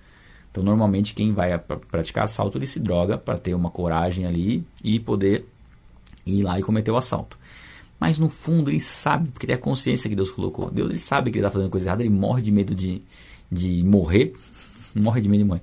[0.51, 4.99] Então, normalmente, quem vai praticar assalto, ele se droga para ter uma coragem ali e
[4.99, 5.47] poder
[6.27, 7.39] ir lá e cometer o assalto.
[7.99, 10.71] Mas no fundo ele sabe, porque tem a consciência que Deus colocou.
[10.71, 13.03] Deus ele sabe que ele está fazendo coisa errada, ele morre de medo de,
[13.53, 14.33] de morrer.
[14.97, 15.63] morre de medo de morrer.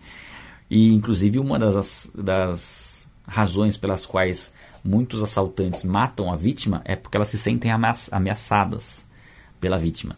[0.69, 4.53] E inclusive uma das, das razões pelas quais
[4.87, 7.71] muitos assaltantes matam a vítima é porque elas se sentem
[8.11, 9.07] ameaçadas
[9.59, 10.15] pela vítima.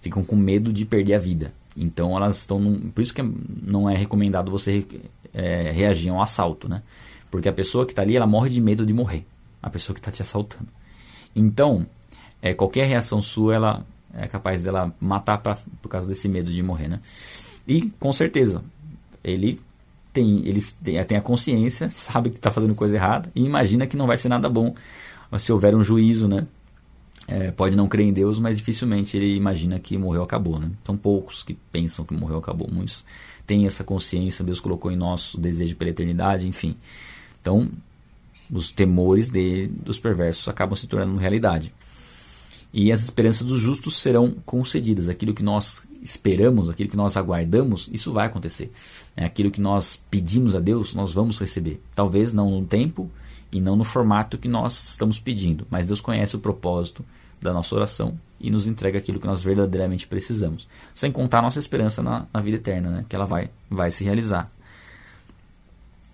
[0.00, 1.54] Ficam com medo de perder a vida.
[1.76, 2.60] Então elas estão.
[2.60, 4.84] Num, por isso que não é recomendado você
[5.32, 6.82] é, reagir a um assalto, né?
[7.30, 9.26] Porque a pessoa que está ali, ela morre de medo de morrer.
[9.62, 10.68] A pessoa que está te assaltando.
[11.34, 11.86] Então,
[12.42, 16.62] é, qualquer reação sua, ela é capaz dela matar pra, por causa desse medo de
[16.62, 17.00] morrer, né?
[17.66, 18.62] E, com certeza,
[19.24, 19.60] ele
[20.12, 23.96] tem, ele tem, tem a consciência, sabe que está fazendo coisa errada e imagina que
[23.96, 24.74] não vai ser nada bom
[25.38, 26.46] se houver um juízo, né?
[27.26, 30.70] É, pode não crer em Deus, mas dificilmente ele imagina que morreu, acabou, né?
[30.84, 32.68] São poucos que pensam que morreu, acabou.
[32.70, 33.04] Muitos
[33.46, 36.76] têm essa consciência, Deus colocou em nós o desejo pela eternidade, enfim.
[37.40, 37.70] Então,
[38.50, 41.72] os temores de, dos perversos acabam se tornando realidade.
[42.72, 45.08] E as esperanças dos justos serão concedidas.
[45.08, 48.72] Aquilo que nós esperamos, aquilo que nós aguardamos, isso vai acontecer.
[49.16, 51.80] É aquilo que nós pedimos a Deus, nós vamos receber.
[51.94, 53.10] Talvez não no tempo
[53.52, 57.04] e não no formato que nós estamos pedindo, mas Deus conhece o propósito
[57.40, 60.66] da nossa oração e nos entrega aquilo que nós verdadeiramente precisamos.
[60.94, 63.04] Sem contar a nossa esperança na, na vida eterna, né?
[63.08, 64.50] que ela vai, vai se realizar.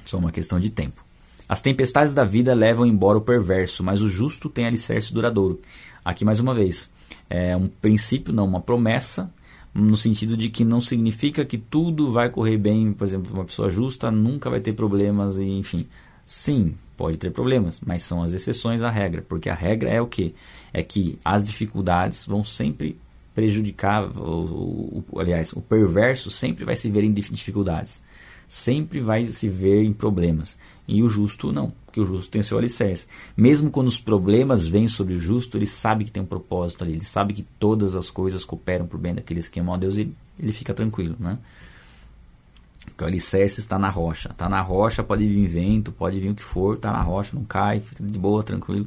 [0.05, 1.05] Só uma questão de tempo.
[1.49, 5.61] As tempestades da vida levam embora o perverso, mas o justo tem alicerce duradouro.
[6.09, 6.91] Aqui mais uma vez,
[7.29, 9.31] é um princípio, não uma promessa,
[9.75, 13.69] no sentido de que não significa que tudo vai correr bem, por exemplo, uma pessoa
[13.69, 15.87] justa nunca vai ter problemas e enfim.
[16.25, 20.07] Sim, pode ter problemas, mas são as exceções à regra, porque a regra é o
[20.07, 20.35] que?
[20.73, 22.97] É que as dificuldades vão sempre
[23.35, 28.03] prejudicar, o, o, aliás, o perverso sempre vai se ver em dificuldades,
[28.49, 30.57] sempre vai se ver em problemas,
[30.89, 33.07] e o justo não, porque o justo tem seu alicerce.
[33.37, 36.95] Mesmo quando os problemas vêm sobre o justo, ele sabe que tem um propósito ali,
[36.95, 39.99] ele sabe que todas as coisas cooperam para o bem daqueles que amam a Deus
[39.99, 41.39] e ele, ele fica tranquilo, né?
[42.87, 44.31] Porque o alicerce está na rocha.
[44.31, 47.45] Está na rocha, pode vir vento, pode vir o que for, está na rocha, não
[47.45, 48.87] cai, fica de boa, tranquilo.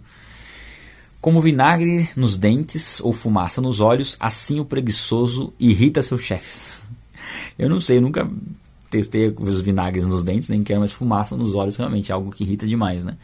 [1.22, 6.82] Como vinagre nos dentes ou fumaça nos olhos, assim o preguiçoso irrita seus chefes.
[7.60, 8.28] Eu não sei, eu nunca
[8.92, 12.44] testei os vinagres nos dentes, nem quero mais fumaça nos olhos, realmente, é algo que
[12.44, 13.18] irrita demais, né?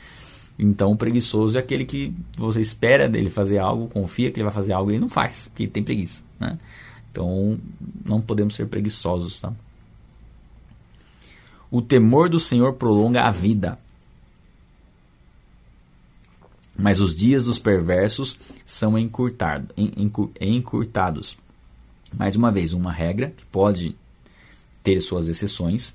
[0.57, 4.53] Então, o preguiçoso é aquele que você espera dele fazer algo, confia que ele vai
[4.53, 6.57] fazer algo e ele não faz, porque tem preguiça, né?
[7.11, 7.59] Então,
[8.05, 9.53] não podemos ser preguiçosos, tá?
[11.69, 13.77] O temor do Senhor prolonga a vida,
[16.77, 19.67] mas os dias dos perversos são encurtado,
[20.39, 21.37] encurtados.
[22.17, 23.97] Mais uma vez, uma regra que pode
[24.87, 25.93] ter suas exceções,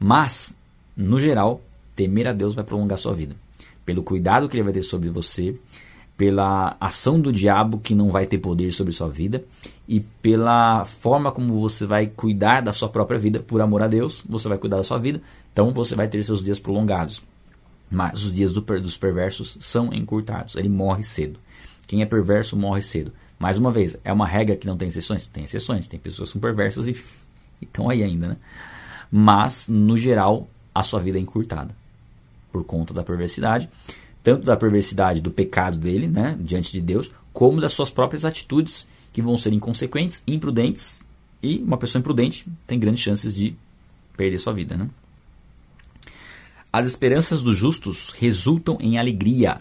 [0.00, 0.56] mas,
[0.96, 1.60] no geral,
[1.94, 3.36] temer a Deus vai prolongar sua vida.
[3.84, 5.54] Pelo cuidado que ele vai ter sobre você,
[6.16, 9.44] pela ação do diabo que não vai ter poder sobre sua vida
[9.86, 14.24] e pela forma como você vai cuidar da sua própria vida, por amor a Deus,
[14.26, 15.20] você vai cuidar da sua vida,
[15.52, 17.20] então você vai ter seus dias prolongados
[17.90, 20.56] mas os dias do, dos perversos são encurtados.
[20.56, 21.38] Ele morre cedo.
[21.86, 23.12] Quem é perverso morre cedo.
[23.38, 25.26] Mais uma vez, é uma regra que não tem exceções?
[25.26, 25.86] Tem exceções.
[25.86, 26.94] Tem pessoas que são perversas e
[27.64, 28.36] estão aí ainda, né?
[29.10, 31.74] Mas, no geral, a sua vida é encurtada
[32.50, 33.68] por conta da perversidade,
[34.22, 38.86] tanto da perversidade do pecado dele, né, diante de Deus, como das suas próprias atitudes
[39.12, 41.04] que vão ser inconsequentes, imprudentes,
[41.42, 43.56] e uma pessoa imprudente tem grandes chances de
[44.16, 44.88] perder sua vida, né?
[46.72, 49.60] As esperanças dos justos resultam em alegria.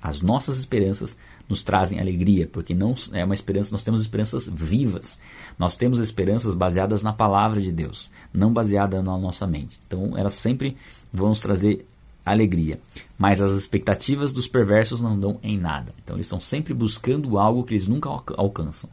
[0.00, 1.16] As nossas esperanças
[1.48, 5.18] nos trazem alegria, porque não é uma esperança, nós temos esperanças vivas.
[5.58, 9.78] Nós temos esperanças baseadas na palavra de Deus, não baseada na nossa mente.
[9.86, 10.76] Então, elas sempre
[11.12, 11.86] vão nos trazer
[12.24, 12.80] alegria.
[13.18, 15.94] Mas as expectativas dos perversos não dão em nada.
[16.02, 18.88] Então, eles estão sempre buscando algo que eles nunca alcançam.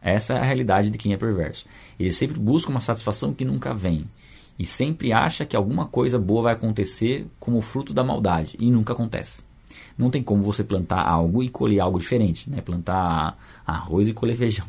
[0.00, 1.66] Essa é a realidade de quem é perverso.
[1.98, 4.06] Eles sempre buscam uma satisfação que nunca vem
[4.58, 8.92] e sempre acha que alguma coisa boa vai acontecer como fruto da maldade e nunca
[8.92, 9.42] acontece.
[9.96, 12.60] Não tem como você plantar algo e colher algo diferente, né?
[12.60, 14.66] Plantar arroz e colher feijão.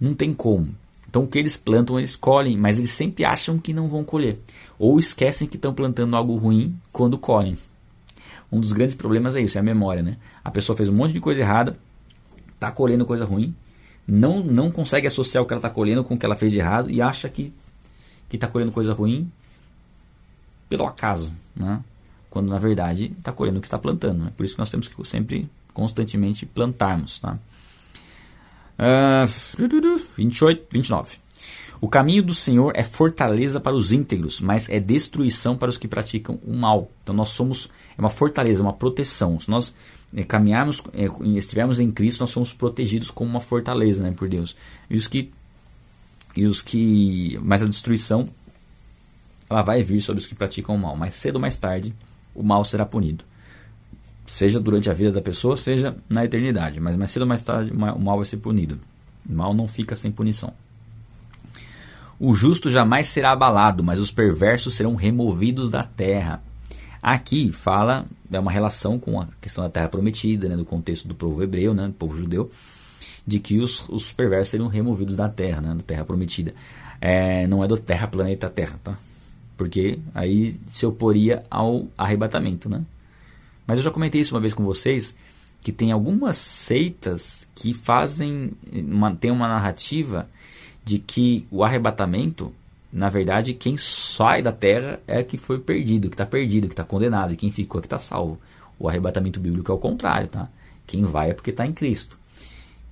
[0.00, 0.74] Não tem como.
[1.08, 4.40] Então o que eles plantam, eles colhem, mas eles sempre acham que não vão colher.
[4.78, 7.56] Ou esquecem que estão plantando algo ruim quando colhem.
[8.50, 10.16] Um dos grandes problemas é isso, é a memória, né?
[10.42, 11.76] A pessoa fez um monte de coisa errada,
[12.54, 13.54] está colhendo coisa ruim,
[14.06, 16.58] não, não consegue associar o que ela está colhendo com o que ela fez de
[16.58, 17.52] errado e acha que
[18.28, 19.30] que está colhendo coisa ruim
[20.66, 21.84] pelo acaso, né?
[22.32, 24.24] Quando na verdade está colhendo o que está plantando.
[24.24, 24.32] Né?
[24.34, 27.20] Por isso que nós temos que sempre, constantemente plantarmos.
[27.20, 27.38] Tá?
[28.78, 29.28] Uh,
[30.16, 31.18] 28, 29.
[31.78, 35.86] O caminho do Senhor é fortaleza para os íntegros, mas é destruição para os que
[35.86, 36.90] praticam o mal.
[37.02, 37.68] Então nós somos
[37.98, 39.38] é uma fortaleza, uma proteção.
[39.38, 39.74] Se nós
[40.16, 41.06] é, caminharmos, é,
[41.36, 44.56] estivermos em Cristo, nós somos protegidos como uma fortaleza, né, por Deus.
[44.88, 45.30] E os que
[46.34, 47.38] e os que.
[47.42, 48.30] Mas a destruição
[49.50, 50.96] ela vai vir sobre os que praticam o mal.
[50.96, 51.94] Mais cedo ou mais tarde,
[52.34, 53.24] o mal será punido.
[54.26, 56.80] Seja durante a vida da pessoa, seja na eternidade.
[56.80, 58.78] Mas mais cedo ou mais tarde, o mal vai ser punido.
[59.28, 60.52] O mal não fica sem punição.
[62.18, 66.42] O justo jamais será abalado, mas os perversos serão removidos da terra.
[67.02, 71.16] Aqui fala, é uma relação com a questão da terra prometida, né, do contexto do
[71.16, 72.48] povo hebreu, né, do povo judeu
[73.26, 76.54] de que os, os perversos seriam removidos da Terra, né, da Terra prometida.
[77.00, 78.96] É, não é do Terra, planeta Terra, tá?
[79.62, 82.84] Porque aí se oporia ao arrebatamento, né?
[83.64, 85.14] Mas eu já comentei isso uma vez com vocês,
[85.62, 90.28] que tem algumas seitas que fazem, uma, tem uma narrativa
[90.84, 92.52] de que o arrebatamento,
[92.92, 96.82] na verdade, quem sai da terra é que foi perdido, que está perdido, que está
[96.82, 98.40] condenado, e quem ficou é que está salvo.
[98.80, 100.48] O arrebatamento bíblico é o contrário, tá?
[100.88, 102.18] Quem vai é porque está em Cristo.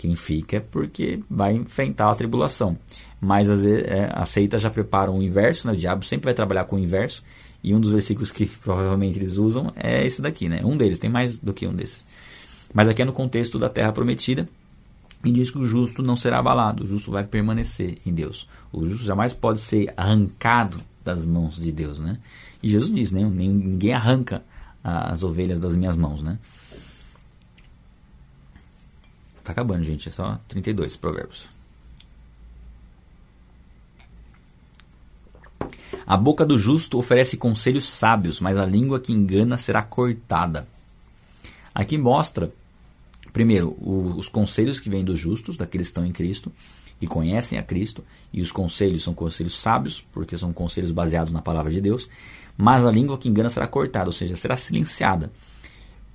[0.01, 2.75] Quem fica é porque vai enfrentar a tribulação.
[3.21, 5.75] Mas as, é, a seita já prepara o inverso, né?
[5.75, 7.23] o diabo sempre vai trabalhar com o inverso.
[7.63, 10.63] E um dos versículos que provavelmente eles usam é esse daqui, né?
[10.65, 12.07] Um deles, tem mais do que um desses.
[12.73, 14.49] Mas aqui é no contexto da terra prometida.
[15.23, 18.49] E diz que o justo não será abalado, o justo vai permanecer em Deus.
[18.73, 22.17] O justo jamais pode ser arrancado das mãos de Deus, né?
[22.63, 23.23] E Jesus diz, né?
[23.23, 24.43] Ninguém arranca
[24.83, 26.39] as ovelhas das minhas mãos, né?
[29.51, 30.09] tá acabando, gente.
[30.09, 31.49] É só 32 provérbios.
[36.07, 40.67] A boca do justo oferece conselhos sábios, mas a língua que engana será cortada.
[41.75, 42.53] Aqui mostra,
[43.33, 46.51] primeiro, os conselhos que vêm dos justos, daqueles que estão em Cristo
[47.01, 51.41] e conhecem a Cristo, e os conselhos são conselhos sábios, porque são conselhos baseados na
[51.41, 52.09] palavra de Deus,
[52.57, 55.31] mas a língua que engana será cortada, ou seja, será silenciada.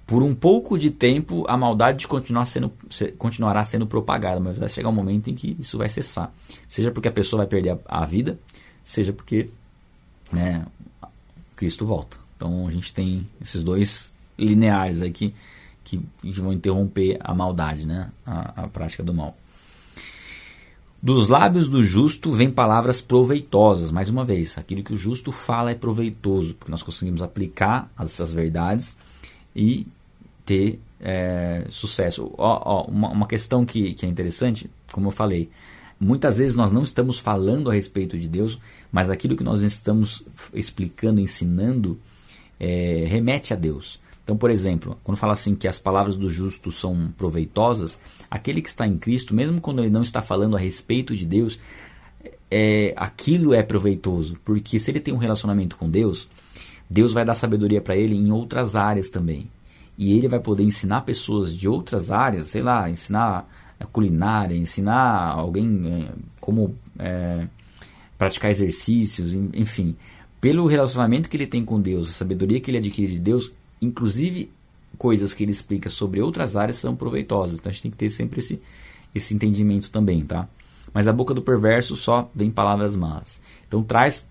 [0.06, 2.72] Por um pouco de tempo, a maldade continuar sendo,
[3.18, 6.32] continuará sendo propagada, mas vai chegar um momento em que isso vai cessar.
[6.70, 8.40] Seja porque a pessoa vai perder a, a vida,
[8.84, 9.50] seja porque
[10.32, 10.66] né,
[11.56, 12.18] Cristo volta.
[12.38, 15.34] Então a gente tem esses dois lineares aqui
[15.84, 19.36] que, que vão interromper a maldade, né, a, a prática do mal.
[21.02, 23.92] Dos lábios do justo vêm palavras proveitosas.
[23.92, 28.34] Mais uma vez, aquilo que o justo fala é proveitoso, porque nós conseguimos aplicar essas
[28.34, 28.98] verdades
[29.56, 29.88] e
[30.46, 32.32] ter é, sucesso.
[32.38, 35.50] Ó, ó, uma, uma questão que, que é interessante, como eu falei,
[36.00, 38.60] muitas vezes nós não estamos falando a respeito de Deus,
[38.92, 40.24] mas aquilo que nós estamos
[40.54, 42.00] explicando, ensinando,
[42.60, 44.00] é, remete a Deus.
[44.24, 48.70] Então, por exemplo, quando fala assim que as palavras do justo são proveitosas, aquele que
[48.70, 51.60] está em Cristo, mesmo quando ele não está falando a respeito de Deus,
[52.50, 56.28] é, aquilo é proveitoso, porque se ele tem um relacionamento com Deus,
[56.90, 59.48] Deus vai dar sabedoria para ele em outras áreas também.
[59.98, 63.50] E ele vai poder ensinar pessoas de outras áreas, sei lá, ensinar
[63.92, 67.48] culinária, ensinar alguém é, como é,
[68.18, 69.96] praticar exercícios, enfim.
[70.40, 74.52] Pelo relacionamento que ele tem com Deus, a sabedoria que ele adquire de Deus, inclusive
[74.98, 77.58] coisas que ele explica sobre outras áreas são proveitosas.
[77.58, 78.62] Então a gente tem que ter sempre esse,
[79.14, 80.48] esse entendimento também, tá?
[80.94, 83.42] Mas a boca do perverso só vem palavras más.
[83.68, 84.28] Então traz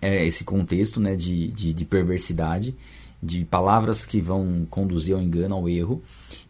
[0.00, 2.74] é, esse contexto né, de, de, de perversidade,
[3.24, 6.02] de palavras que vão conduzir ao engano, ao erro,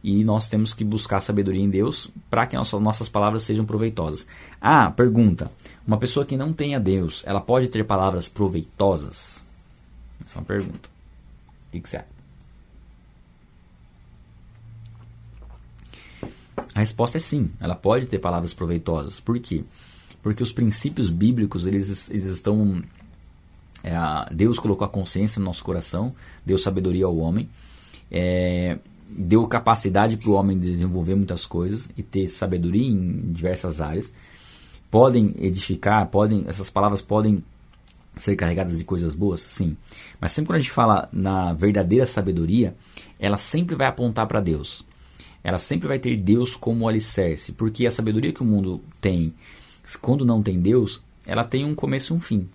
[0.02, 4.26] e nós temos que buscar sabedoria em Deus para que nossas, nossas palavras sejam proveitosas.
[4.60, 5.50] Ah, pergunta:
[5.86, 9.46] uma pessoa que não tenha Deus, ela pode ter palavras proveitosas?
[10.24, 10.88] Essa é uma pergunta.
[11.68, 12.14] O que, que você acha?
[16.74, 19.20] A resposta é sim, ela pode ter palavras proveitosas.
[19.20, 19.62] Por quê?
[20.22, 22.82] Porque os princípios bíblicos eles, eles estão
[23.84, 23.94] é,
[24.34, 26.12] Deus colocou a consciência no nosso coração,
[26.44, 27.48] deu sabedoria ao homem,
[28.10, 28.78] é,
[29.08, 34.12] deu capacidade para o homem desenvolver muitas coisas e ter sabedoria em diversas áreas.
[34.90, 37.44] Podem edificar, podem, essas palavras podem
[38.16, 39.76] ser carregadas de coisas boas, sim.
[40.20, 42.74] Mas sempre quando a gente fala na verdadeira sabedoria,
[43.18, 44.84] ela sempre vai apontar para Deus
[45.44, 49.34] ela sempre vai ter Deus como alicerce, porque a sabedoria que o mundo tem,
[50.00, 52.48] quando não tem Deus, ela tem um começo e um fim.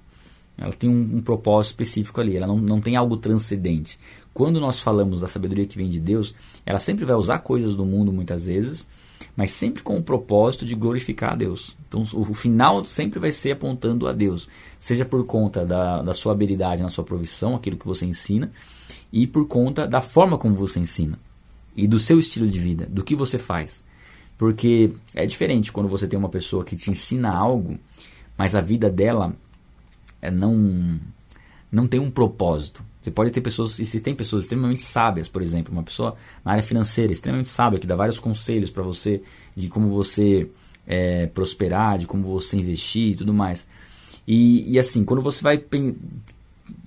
[0.60, 3.98] Ela tem um, um propósito específico ali, ela não, não tem algo transcendente.
[4.34, 6.36] Quando nós falamos da sabedoria que vem de Deus,
[6.66, 8.88] ela sempre vai usar coisas do mundo muitas vezes,
[9.36, 11.78] mas sempre com o propósito de glorificar a Deus.
[11.88, 14.50] Então o, final sempre vai ser apontando a Deus,
[14.80, 18.52] seja por conta da, da sua habilidade na sua provisão, aquilo que você ensina,
[19.12, 21.18] e por conta da forma como você ensina
[21.76, 23.84] e do seu estilo de vida, do que você faz.
[24.38, 27.78] Porque é diferente quando você tem uma pessoa que te ensina algo,
[28.38, 29.36] mas a vida dela
[30.32, 31.00] não
[31.72, 32.84] não tem um propósito.
[33.02, 36.52] Você pode ter pessoas, e se tem pessoas extremamente sábias, por exemplo, uma pessoa na
[36.52, 39.22] área financeira extremamente sábia, que dá vários conselhos para você
[39.56, 40.50] de como você
[40.86, 43.68] é, prosperar, de como você investir e tudo mais.
[44.28, 45.64] E, e assim, quando você vai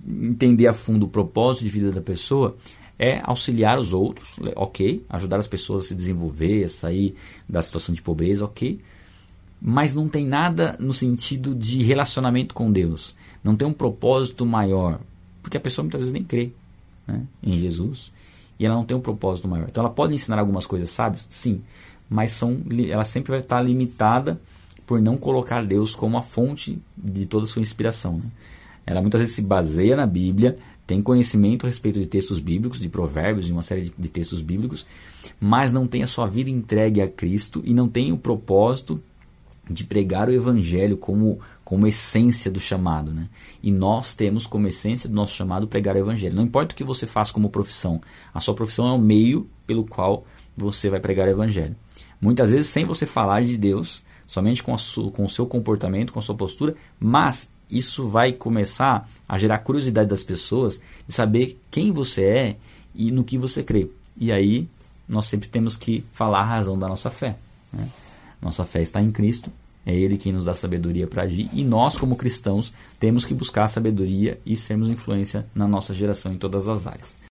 [0.07, 2.55] entender a fundo o propósito de vida da pessoa,
[2.99, 7.15] é auxiliar os outros, ok, ajudar as pessoas a se desenvolver, a sair
[7.49, 8.79] da situação de pobreza, ok,
[9.61, 14.99] mas não tem nada no sentido de relacionamento com Deus, não tem um propósito maior,
[15.41, 16.51] porque a pessoa muitas vezes nem crê
[17.05, 18.11] né, em Jesus
[18.59, 19.67] e ela não tem um propósito maior.
[19.69, 21.61] Então ela pode ensinar algumas coisas sábias, sim,
[22.09, 24.39] mas são, ela sempre vai estar limitada
[24.85, 28.17] por não colocar Deus como a fonte de toda a sua inspiração.
[28.17, 28.25] Né?
[28.85, 32.89] Ela muitas vezes se baseia na Bíblia, tem conhecimento a respeito de textos bíblicos, de
[32.89, 34.85] provérbios, de uma série de, de textos bíblicos,
[35.39, 39.01] mas não tem a sua vida entregue a Cristo e não tem o propósito
[39.69, 43.11] de pregar o evangelho como, como essência do chamado.
[43.11, 43.27] Né?
[43.61, 46.35] E nós temos como essência do nosso chamado pregar o evangelho.
[46.35, 48.01] Não importa o que você faça como profissão,
[48.33, 51.75] a sua profissão é o meio pelo qual você vai pregar o evangelho.
[52.19, 56.19] Muitas vezes sem você falar de Deus, somente com, sua, com o seu comportamento, com
[56.19, 61.91] a sua postura, mas isso vai começar a gerar curiosidade das pessoas de saber quem
[61.91, 62.55] você é
[62.93, 63.89] e no que você crê.
[64.15, 64.67] E aí
[65.07, 67.35] nós sempre temos que falar a razão da nossa fé.
[67.71, 67.87] Né?
[68.43, 69.49] Nossa fé está em Cristo,
[69.85, 73.67] é Ele quem nos dá sabedoria para agir, e nós, como cristãos, temos que buscar
[73.67, 77.17] sabedoria e sermos influência na nossa geração em todas as áreas.